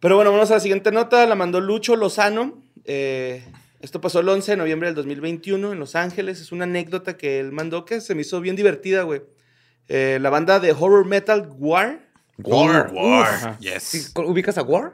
[0.00, 1.26] Pero bueno, vamos a la siguiente nota.
[1.26, 2.62] La mandó Lucho Lozano.
[2.84, 3.44] Eh,
[3.80, 6.40] esto pasó el 11 de noviembre del 2021 en Los Ángeles.
[6.40, 9.22] Es una anécdota que él mandó que se me hizo bien divertida, güey.
[9.88, 12.00] Eh, la banda de horror metal War.
[12.38, 12.90] War.
[12.92, 13.58] War.
[13.58, 14.12] Yes.
[14.16, 14.92] ¿Ubicas a War?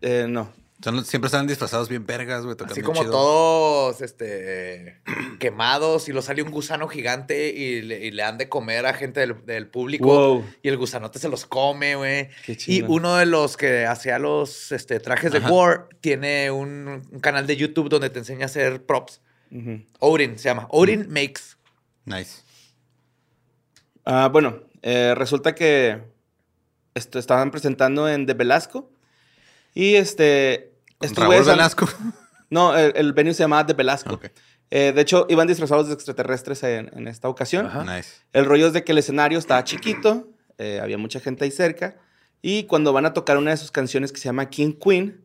[0.00, 0.52] Eh, no.
[0.82, 2.56] Son siempre están disfrazados bien vergas, güey.
[2.64, 3.10] Así como chido.
[3.10, 5.00] todos este,
[5.40, 8.94] quemados y lo sale un gusano gigante y le, y le han de comer a
[8.94, 10.06] gente del, del público.
[10.06, 10.44] Wow.
[10.62, 12.28] Y el gusanote se los come, güey.
[12.46, 15.50] Qué Y uno de los que hacía los este, trajes de Ajá.
[15.50, 19.20] War tiene un, un canal de YouTube donde te enseña a hacer props.
[19.50, 19.82] Ujú.
[19.98, 20.68] Odin se llama.
[20.70, 21.56] Odin Makes.
[22.04, 22.42] Nice.
[24.04, 26.00] Ah, bueno, eh, resulta que
[26.94, 28.90] esto, estaban presentando en De Velasco.
[29.74, 30.67] Y este.
[31.00, 31.88] Raúl Velasco.
[32.50, 34.18] No, el, el venue se llamaba De Velasco.
[34.70, 37.68] Eh, de hecho, iban disfrazados de extraterrestres en, en esta ocasión.
[37.84, 38.08] Nice.
[38.32, 41.96] El rollo es de que el escenario estaba chiquito, eh, había mucha gente ahí cerca,
[42.40, 45.20] y cuando van a tocar una de sus canciones que se llama King Queen,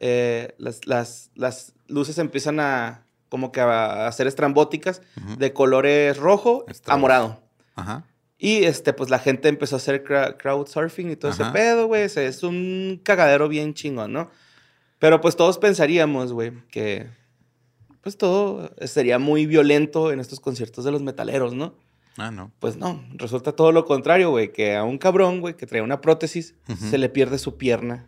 [0.00, 5.00] eh, las, las- las luces empiezan a como que a, a ser estrambóticas
[5.38, 7.00] de colores rojo a Estrambos.
[7.00, 7.42] morado.
[7.74, 8.04] Ajá.
[8.36, 11.54] Y este, pues la gente empezó a hacer crowd surfing y todo ese Ajá.
[11.54, 12.02] pedo, güey.
[12.02, 14.30] Es un cagadero bien chingón, ¿no?
[14.98, 17.06] Pero pues todos pensaríamos, güey, que
[18.00, 21.74] pues todo sería muy violento en estos conciertos de los metaleros, ¿no?
[22.18, 22.50] Ah, no.
[22.60, 26.00] Pues no, resulta todo lo contrario, güey, que a un cabrón, güey, que trae una
[26.00, 28.06] prótesis, se le pierde su pierna.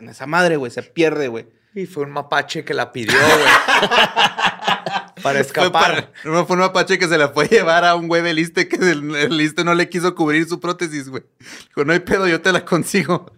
[0.00, 1.46] En esa madre, güey, se pierde, güey.
[1.74, 3.46] Y fue un mapache que la pidió, güey.
[5.22, 5.70] para Fue, escapar.
[5.72, 8.36] para- no, fue un mapache que se la fue a llevar a un güey del
[8.36, 11.22] liste que el, el liste no le quiso cubrir su prótesis, güey.
[11.68, 13.30] Dijo, no hay pedo, yo te la consigo.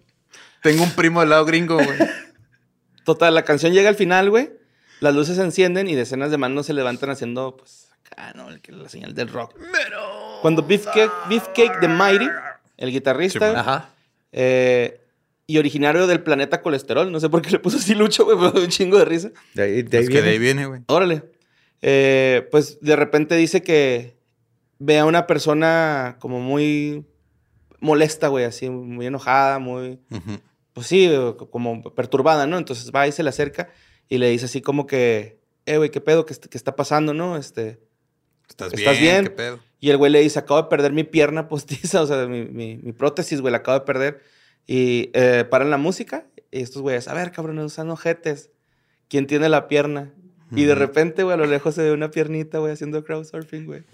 [0.61, 1.99] Tengo un primo del lado gringo, güey.
[3.05, 4.51] Total, la canción llega al final, güey.
[4.99, 8.49] Las luces se encienden y decenas de manos se levantan haciendo, pues, acá, ¿no?
[8.49, 9.55] El que- La señal del rock.
[10.41, 12.27] Cuando Beefcake, Beefcake de Mighty,
[12.77, 13.89] el guitarrista, Sí, Ajá.
[14.31, 15.01] eh,
[15.45, 18.63] y originario del planeta colesterol, no sé por qué le puso así Lucho, güey, pero
[18.63, 19.31] un chingo de risa.
[19.53, 20.65] De ahí, de ahí Es que de ahí viene.
[20.65, 20.81] güey.
[20.87, 21.23] Órale.
[21.81, 24.15] Eh, pues de repente dice que
[24.79, 27.05] ve a una persona como muy
[27.81, 29.99] molesta, güey, así, muy enojada, muy.
[30.73, 31.09] Pues sí,
[31.51, 32.57] como perturbada, ¿no?
[32.57, 33.69] Entonces va y se le acerca
[34.09, 36.25] y le dice así como que, eh, güey, ¿qué pedo?
[36.25, 37.37] ¿Qué, est- qué está pasando, no?
[37.37, 37.79] Este,
[38.49, 39.11] ¿Estás, ¿Estás bien?
[39.13, 39.23] bien?
[39.25, 39.59] ¿Qué pedo?
[39.79, 42.77] y el güey le dice, acabo de perder mi pierna postiza, o sea, mi, mi-
[42.77, 44.21] mi prótesis, güey, la acabo de perder.
[44.65, 48.49] Y eh, paran la música y estos güeyes, a ver, cabrón, no sean ojetes.
[49.09, 50.13] ¿Quién tiene la pierna?
[50.55, 53.83] Y de repente, güey, a lo lejos se ve una piernita, güey, haciendo crowdsurfing, güey.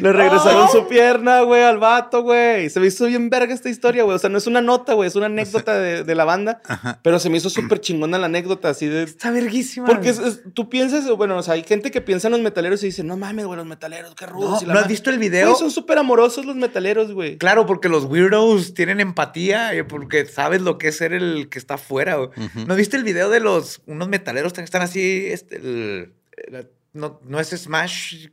[0.00, 2.70] Le regresaron su pierna, güey, al vato, güey.
[2.70, 4.16] Se me hizo bien verga esta historia, güey.
[4.16, 6.60] O sea, no es una nota, güey, es una anécdota de, de la banda.
[7.02, 9.02] Pero se me hizo súper chingona la anécdota, así de...
[9.04, 9.86] Está verguísima.
[9.86, 12.82] Porque es- es- tú piensas, bueno, o sea, hay gente que piensa en los metaleros
[12.82, 14.50] y dice, no mames, güey, los metaleros, qué rudos.
[14.50, 14.88] No, y ¿no has madre".
[14.88, 15.54] visto el video?
[15.56, 17.36] Son súper amorosos los metaleros, güey.
[17.38, 21.58] Claro, porque los weirdos tienen empatía, eh, porque sabes lo que es ser el que
[21.58, 22.16] está afuera.
[22.16, 22.30] güey.
[22.66, 25.26] ¿No viste el video de los unos metaleros que están así?
[25.28, 26.12] Este, el-
[26.48, 28.28] el- no, no es Smash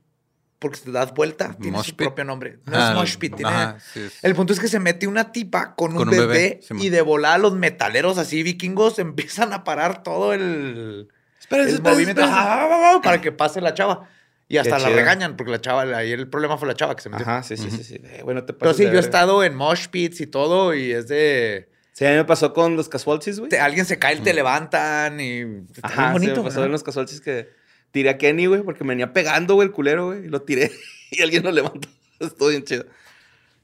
[0.61, 2.05] porque se das vuelta, tiene Mosh su pit.
[2.05, 2.59] propio nombre.
[2.65, 5.07] No Ah, es Mosh Pit, tiene- ajá, sí, es- El punto es que se mete
[5.07, 8.43] una tipa con, Con un un bebé, bebé, sí, y de volada los metaleros así
[8.43, 11.07] vikingos empiezan a parar todo el,
[11.39, 12.47] Espérense, el espérense, movimiento espérense.
[12.47, 14.07] ah, para que pase la chava.
[14.47, 14.95] Y hasta la chido.
[14.97, 17.25] regañan porque la chava, ahí el problema fue la chava que se metió.
[17.25, 18.01] Ajá, sí, sí, sí, sí.
[18.03, 21.07] Eh, bueno, te Pero sí, yo he estado en mosh pits y todo y es
[21.07, 21.69] de...
[21.93, 23.49] Sí, a mí me pasó con los casualties, güey.
[23.49, 25.39] te- alguien se cae y te levantan y...
[25.73, 26.35] Está Ajá, sí, bonito.
[26.43, 26.65] me pasó ¿no?
[26.67, 27.49] en los casualties que
[27.91, 30.71] tiré a Kenny, güey, porque me venía pegando, güey, el culero, güey, y lo tiré
[31.11, 31.87] y alguien lo levantó.
[32.19, 32.85] Estuvo bien chido.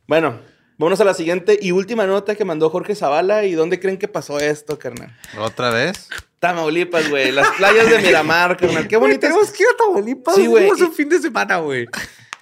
[0.08, 0.40] Bueno,
[0.78, 3.46] vámonos a la siguiente y última nota que mandó Jorge Zavala.
[3.46, 5.16] ¿Y dónde creen que pasó esto, carnal?
[5.38, 6.10] ¿Otra vez?
[6.40, 7.32] Tamaulipas, güey.
[7.32, 8.88] Las playas de Miramar, carnal.
[8.88, 9.22] Qué bonitas.
[9.22, 10.36] tenemos que ir a Tamaulipas.
[10.36, 11.88] Sí, güey, un fin de semana, güey.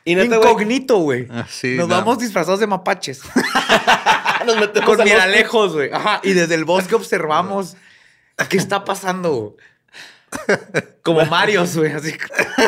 [0.05, 1.27] Incognito, güey.
[1.31, 1.95] Ah, sí, Nos no.
[1.95, 3.21] vamos disfrazados de mapaches.
[4.45, 5.89] nos metemos Con miralejos, güey.
[5.91, 6.21] Ajá.
[6.23, 7.75] Y desde el bosque observamos
[8.49, 9.57] qué está pasando.
[11.03, 11.91] Como Marios, güey.
[11.91, 12.13] Así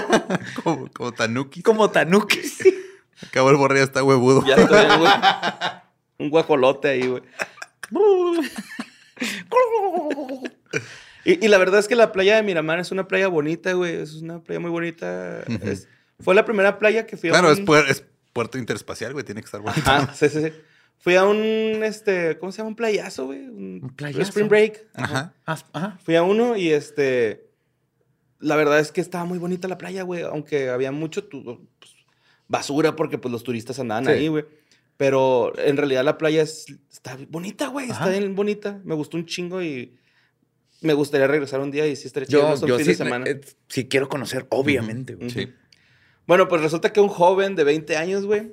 [0.63, 1.61] Como, como Tanuki.
[1.63, 2.39] como Tanuki.
[3.27, 4.45] Acabó el borre, ya está huevudo.
[4.45, 5.11] Ya estoy, güey.
[6.19, 7.23] Un guajolote ahí, güey.
[11.25, 13.95] Y, y la verdad es que la playa de Miramar es una playa bonita, güey.
[13.95, 15.41] Es una playa muy bonita.
[15.63, 15.87] Es-
[16.19, 17.53] fue la primera playa que fui a Claro, un...
[17.53, 18.03] es, puer- es
[18.33, 19.23] puerto interespacial, güey.
[19.25, 19.81] Tiene que estar bonito.
[19.89, 20.53] Ajá, sí, sí, sí.
[20.99, 21.37] Fui a un,
[21.83, 22.69] este, ¿cómo se llama?
[22.69, 23.39] Un playazo, güey.
[23.47, 24.21] Un, Un playazo.
[24.23, 24.85] Spring Break.
[24.95, 25.33] Ajá.
[25.45, 25.97] Ajá.
[26.03, 27.46] Fui a uno y este.
[28.39, 30.21] La verdad es que estaba muy bonita la playa, güey.
[30.23, 31.43] Aunque había mucho tu-
[31.79, 31.91] pues,
[32.47, 34.11] basura porque pues los turistas andaban Sí.
[34.11, 34.45] ahí, güey.
[34.97, 37.89] Pero en realidad la playa es, está bonita, güey.
[37.89, 38.79] Está bien bonita.
[38.83, 39.95] Me gustó un chingo y
[40.81, 43.25] me gustaría regresar un día y sí estaría chido Yo, yo fin sí, de semana.
[43.27, 45.29] eh, sí quiero conocer, obviamente, güey.
[45.29, 45.51] Sí.
[46.25, 48.51] Bueno, pues resulta que un joven de 20 años, güey,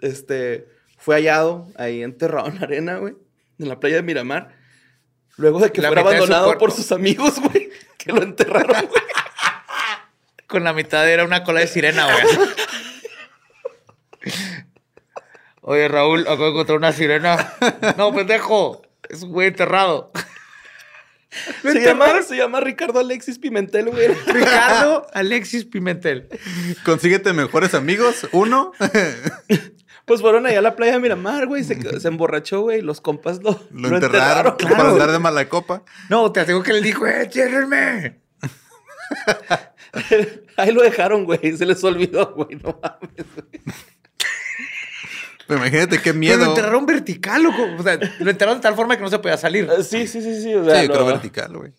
[0.00, 0.66] este,
[0.98, 3.14] fue hallado ahí enterrado en la arena, güey,
[3.58, 4.54] en la playa de Miramar.
[5.36, 9.02] Luego de que La fuera abandonado por sus amigos, güey, que lo enterraron, güey.
[10.54, 12.48] Con la mitad era una cola de sirena, güey.
[15.62, 17.54] Oye, Raúl, acabo de encontrar una sirena.
[17.96, 18.80] No, pendejo.
[19.08, 20.12] Es un güey enterrado.
[21.62, 24.14] Se llama, se llama Ricardo Alexis Pimentel, güey.
[24.26, 26.28] Ricardo Alexis Pimentel.
[26.84, 28.28] Consíguete mejores amigos.
[28.30, 28.70] Uno.
[30.04, 31.64] Pues fueron allá a la playa de Miramar, güey.
[31.64, 32.80] Se, se emborrachó, güey.
[32.80, 34.76] Los compas lo, Lo, enterraron, claro.
[34.76, 35.82] para andar de mala copa.
[36.10, 38.20] No, te aseguro que le dijo, ¡eh, tiérrenme!
[40.56, 41.56] Ahí lo dejaron, güey.
[41.56, 42.56] Se les olvidó, güey.
[42.62, 43.62] No mames, güey.
[45.46, 46.38] Pero imagínate qué Pero miedo.
[46.38, 47.62] lo enterraron vertical, loco.
[47.78, 49.68] O sea, lo enterraron de tal forma que no se podía salir.
[49.70, 50.54] Ah, Sí, sí, sí, sí.
[50.54, 51.72] O sea, Sí, creo vertical, güey.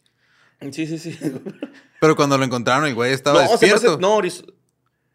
[0.71, 1.17] Sí, sí, sí.
[1.99, 3.93] Pero cuando lo encontraron, el güey estaba No, despierto.
[3.93, 4.45] hace- no, horiz-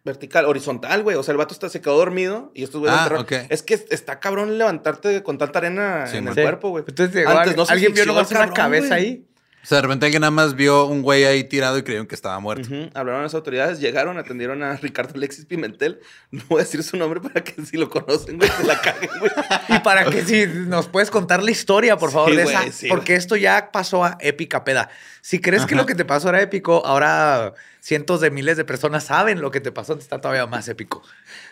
[0.05, 1.17] vertical, horizontal, güey.
[1.17, 3.25] O sea, el vato está, se quedó dormido y estos güeyes Ah, enterraron.
[3.25, 3.51] ok.
[3.51, 6.33] Es que está cabrón levantarte con tanta arena Sí, en man.
[6.33, 6.43] el Sí.
[6.43, 6.85] cuerpo, güey.
[6.89, 9.01] Entonces, llegó Antes no se alguien vio nomás el una cabeza güey.
[9.01, 9.27] ahí.
[9.63, 12.15] O sea, de repente alguien nada más vio un güey ahí tirado y creyeron que
[12.15, 12.67] estaba muerto.
[12.95, 16.01] Hablaron a las autoridades, llegaron, atendieron a Ricardo Alexis Pimentel.
[16.31, 19.11] No voy a decir su nombre para que si lo conocen, güey, se la caguen,
[19.19, 19.31] güey.
[19.69, 22.73] Y para que si nos puedes contar la historia, por favor, Sí, de güey, esa.
[22.73, 23.19] sí, porque güey.
[23.19, 24.89] esto ya pasó a épica peda.
[25.21, 29.05] Si crees que lo que te pasó era épico, ahora cientos de miles de personas
[29.05, 31.03] saben lo que te pasó, está todavía más épico.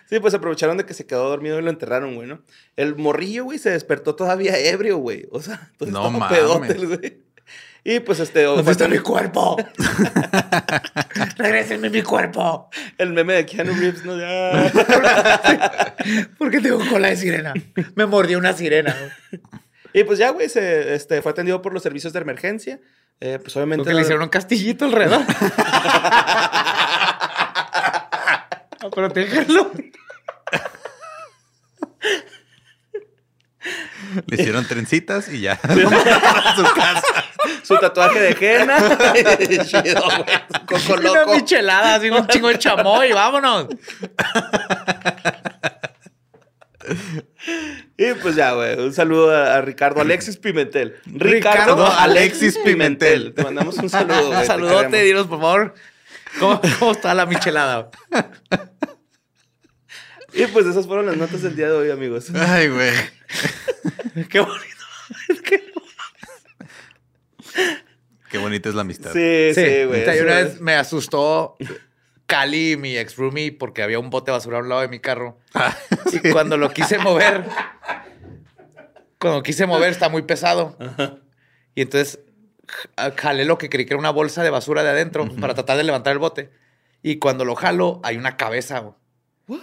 [0.08, 2.40] Sí, pues aprovecharon de que se quedó dormido y lo enterraron, güey, ¿no?
[2.76, 5.26] El morrillo, güey, se despertó todavía ebrio, güey.
[5.30, 7.27] O sea, entonces No estaba pedote, güey.
[7.90, 8.42] Y pues este...
[8.42, 9.56] ¿Dónde está mi cuerpo?
[11.38, 12.68] Regrésenme mi cuerpo.
[12.98, 14.14] El meme de Keanu Reeves, ¿no?
[14.18, 14.70] Ya.
[16.38, 17.54] ¿Por qué tengo cola de sirena?
[17.94, 18.94] Me mordió una sirena.
[19.94, 22.78] Y pues ya, güey, se este, fue atendido por los servicios de emergencia.
[23.20, 23.84] Eh, pues obviamente...
[23.84, 25.22] Porque le hicieron un castillito alrededor.
[28.80, 29.70] A protegerlo.
[34.26, 35.52] Le hicieron trencitas y ya.
[35.62, 37.24] a su casa.
[37.62, 38.78] Su tatuaje de henna.
[39.64, 40.24] Chido, güey.
[40.66, 41.34] Coco Una loco.
[41.34, 43.66] michelada, así un chingo de chamoy, vámonos.
[47.96, 48.78] Y pues ya, güey.
[48.78, 50.96] Un saludo a, Ricardo Alexis Pimentel.
[51.06, 53.32] Ricardo, Ricardo Alexis Pimentel.
[53.32, 53.34] Pimentel.
[53.34, 54.46] Te mandamos un saludo, güey.
[54.46, 55.74] Saludote, dinos, por favor.
[56.38, 57.90] ¿Cómo, cómo está la michelada?
[60.32, 62.30] Y pues esas fueron las notas del día de hoy, amigos.
[62.34, 62.92] Ay, güey.
[64.30, 64.64] Qué bonito.
[68.30, 69.12] Qué bonita es la amistad.
[69.12, 70.04] Sí, sí, güey.
[70.20, 71.56] Una vez me asustó
[72.26, 75.00] Cali, mi ex roomie, porque había un bote de basura a un lado de mi
[75.00, 75.38] carro.
[76.12, 77.44] Y cuando lo quise mover,
[79.18, 80.76] cuando quise mover, está muy pesado.
[81.74, 82.20] Y entonces
[82.96, 85.76] ja- jalé lo que creí que era una bolsa de basura de adentro para tratar
[85.78, 86.50] de levantar el bote.
[87.02, 88.80] Y cuando lo jalo, hay una cabeza.
[88.80, 88.94] güey.
[89.46, 89.60] What?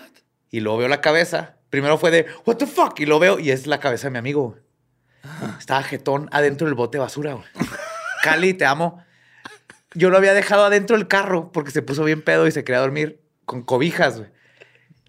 [0.50, 1.58] Y luego veo la cabeza.
[1.76, 2.98] Primero fue de, what the fuck?
[3.02, 4.48] Y lo veo y es la cabeza de mi amigo.
[4.48, 5.52] güey.
[5.60, 7.34] Estaba jetón adentro del bote de basura.
[7.34, 7.46] güey.
[8.24, 9.04] Cali, te amo.
[9.94, 12.80] Yo lo había dejado adentro del carro porque se puso bien pedo y se quería
[12.80, 14.30] dormir con cobijas, güey.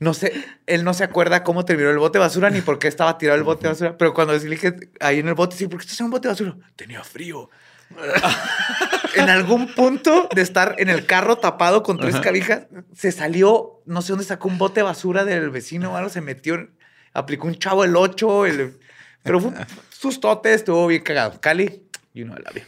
[0.01, 0.33] No sé,
[0.67, 3.39] él no se acuerda cómo terminó el bote de basura ni por qué estaba tirado
[3.39, 3.97] el bote de basura.
[3.97, 6.27] Pero cuando le dije ahí en el bote, sí, ¿por qué estás en un bote
[6.27, 6.57] de basura?
[6.75, 7.49] Tenía frío.
[9.17, 14.03] en algún punto de estar en el carro tapado con tres cabijas, se salió, no
[14.03, 16.69] sé dónde sacó un bote de basura del vecino o algo, se metió,
[17.13, 18.79] aplicó un chavo el 8, el,
[19.23, 19.57] pero fue un
[19.91, 21.41] sustote, estuvo bien cagado.
[21.41, 21.83] Cali,
[22.15, 22.63] love you.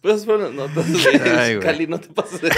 [0.00, 1.30] Pues esas fueron las notas, güey.
[1.38, 1.58] Ay.
[1.60, 2.50] Cali, no te pases de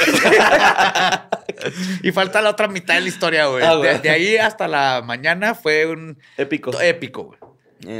[2.02, 3.64] Y falta la otra mitad de la historia, güey.
[3.64, 6.80] Ah, de, de ahí hasta la mañana fue un Épico.
[6.80, 7.38] épico, güey.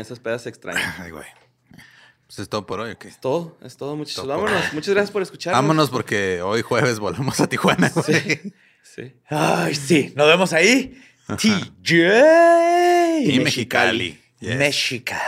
[0.01, 0.97] Esas pedas extrañas.
[0.99, 1.27] Ay, güey.
[2.27, 3.09] Pues es todo por hoy, ¿o qué?
[3.09, 4.25] Es todo, es todo, muchachos.
[4.25, 4.73] Todo Vámonos.
[4.73, 5.53] Muchas gracias por escuchar.
[5.55, 8.53] Vámonos porque hoy jueves volvemos a Tijuana, güey.
[8.83, 9.15] Sí.
[9.29, 10.13] Ay, sí.
[10.17, 11.01] Nos vemos ahí.
[11.29, 13.21] TJ.
[13.31, 14.21] Y Mexicali.
[14.41, 14.57] Yes.
[14.57, 15.21] Mexicali.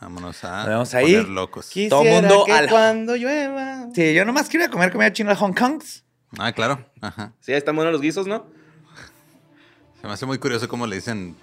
[0.00, 1.12] Vámonos a Nos vemos ahí.
[1.14, 1.66] poner locos.
[1.66, 3.88] Quisiera Todo mundo que al- cuando llueva.
[3.94, 5.82] Sí, yo nomás quiero ir a comer comida china a Hong Kong.
[6.38, 6.84] Ah, claro.
[7.00, 7.32] Ajá.
[7.40, 8.46] Sí, ahí están buenos los guisos, ¿no?
[10.00, 11.34] Se me hace muy curioso cómo le dicen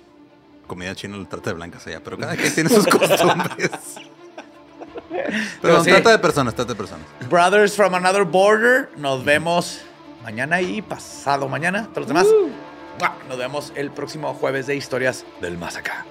[0.67, 3.71] comida china al trata de blancas allá, pero cada quien tiene sus costumbres.
[5.61, 5.89] Pero, sí.
[5.91, 7.05] trata de personas, trata de personas.
[7.29, 8.89] Brothers from Another Border.
[8.97, 9.81] Nos vemos
[10.23, 11.87] mañana y pasado mañana.
[11.93, 12.27] Todos los demás.
[12.99, 13.13] ¡mua!
[13.27, 16.05] Nos vemos el próximo jueves de Historias del Más Acá.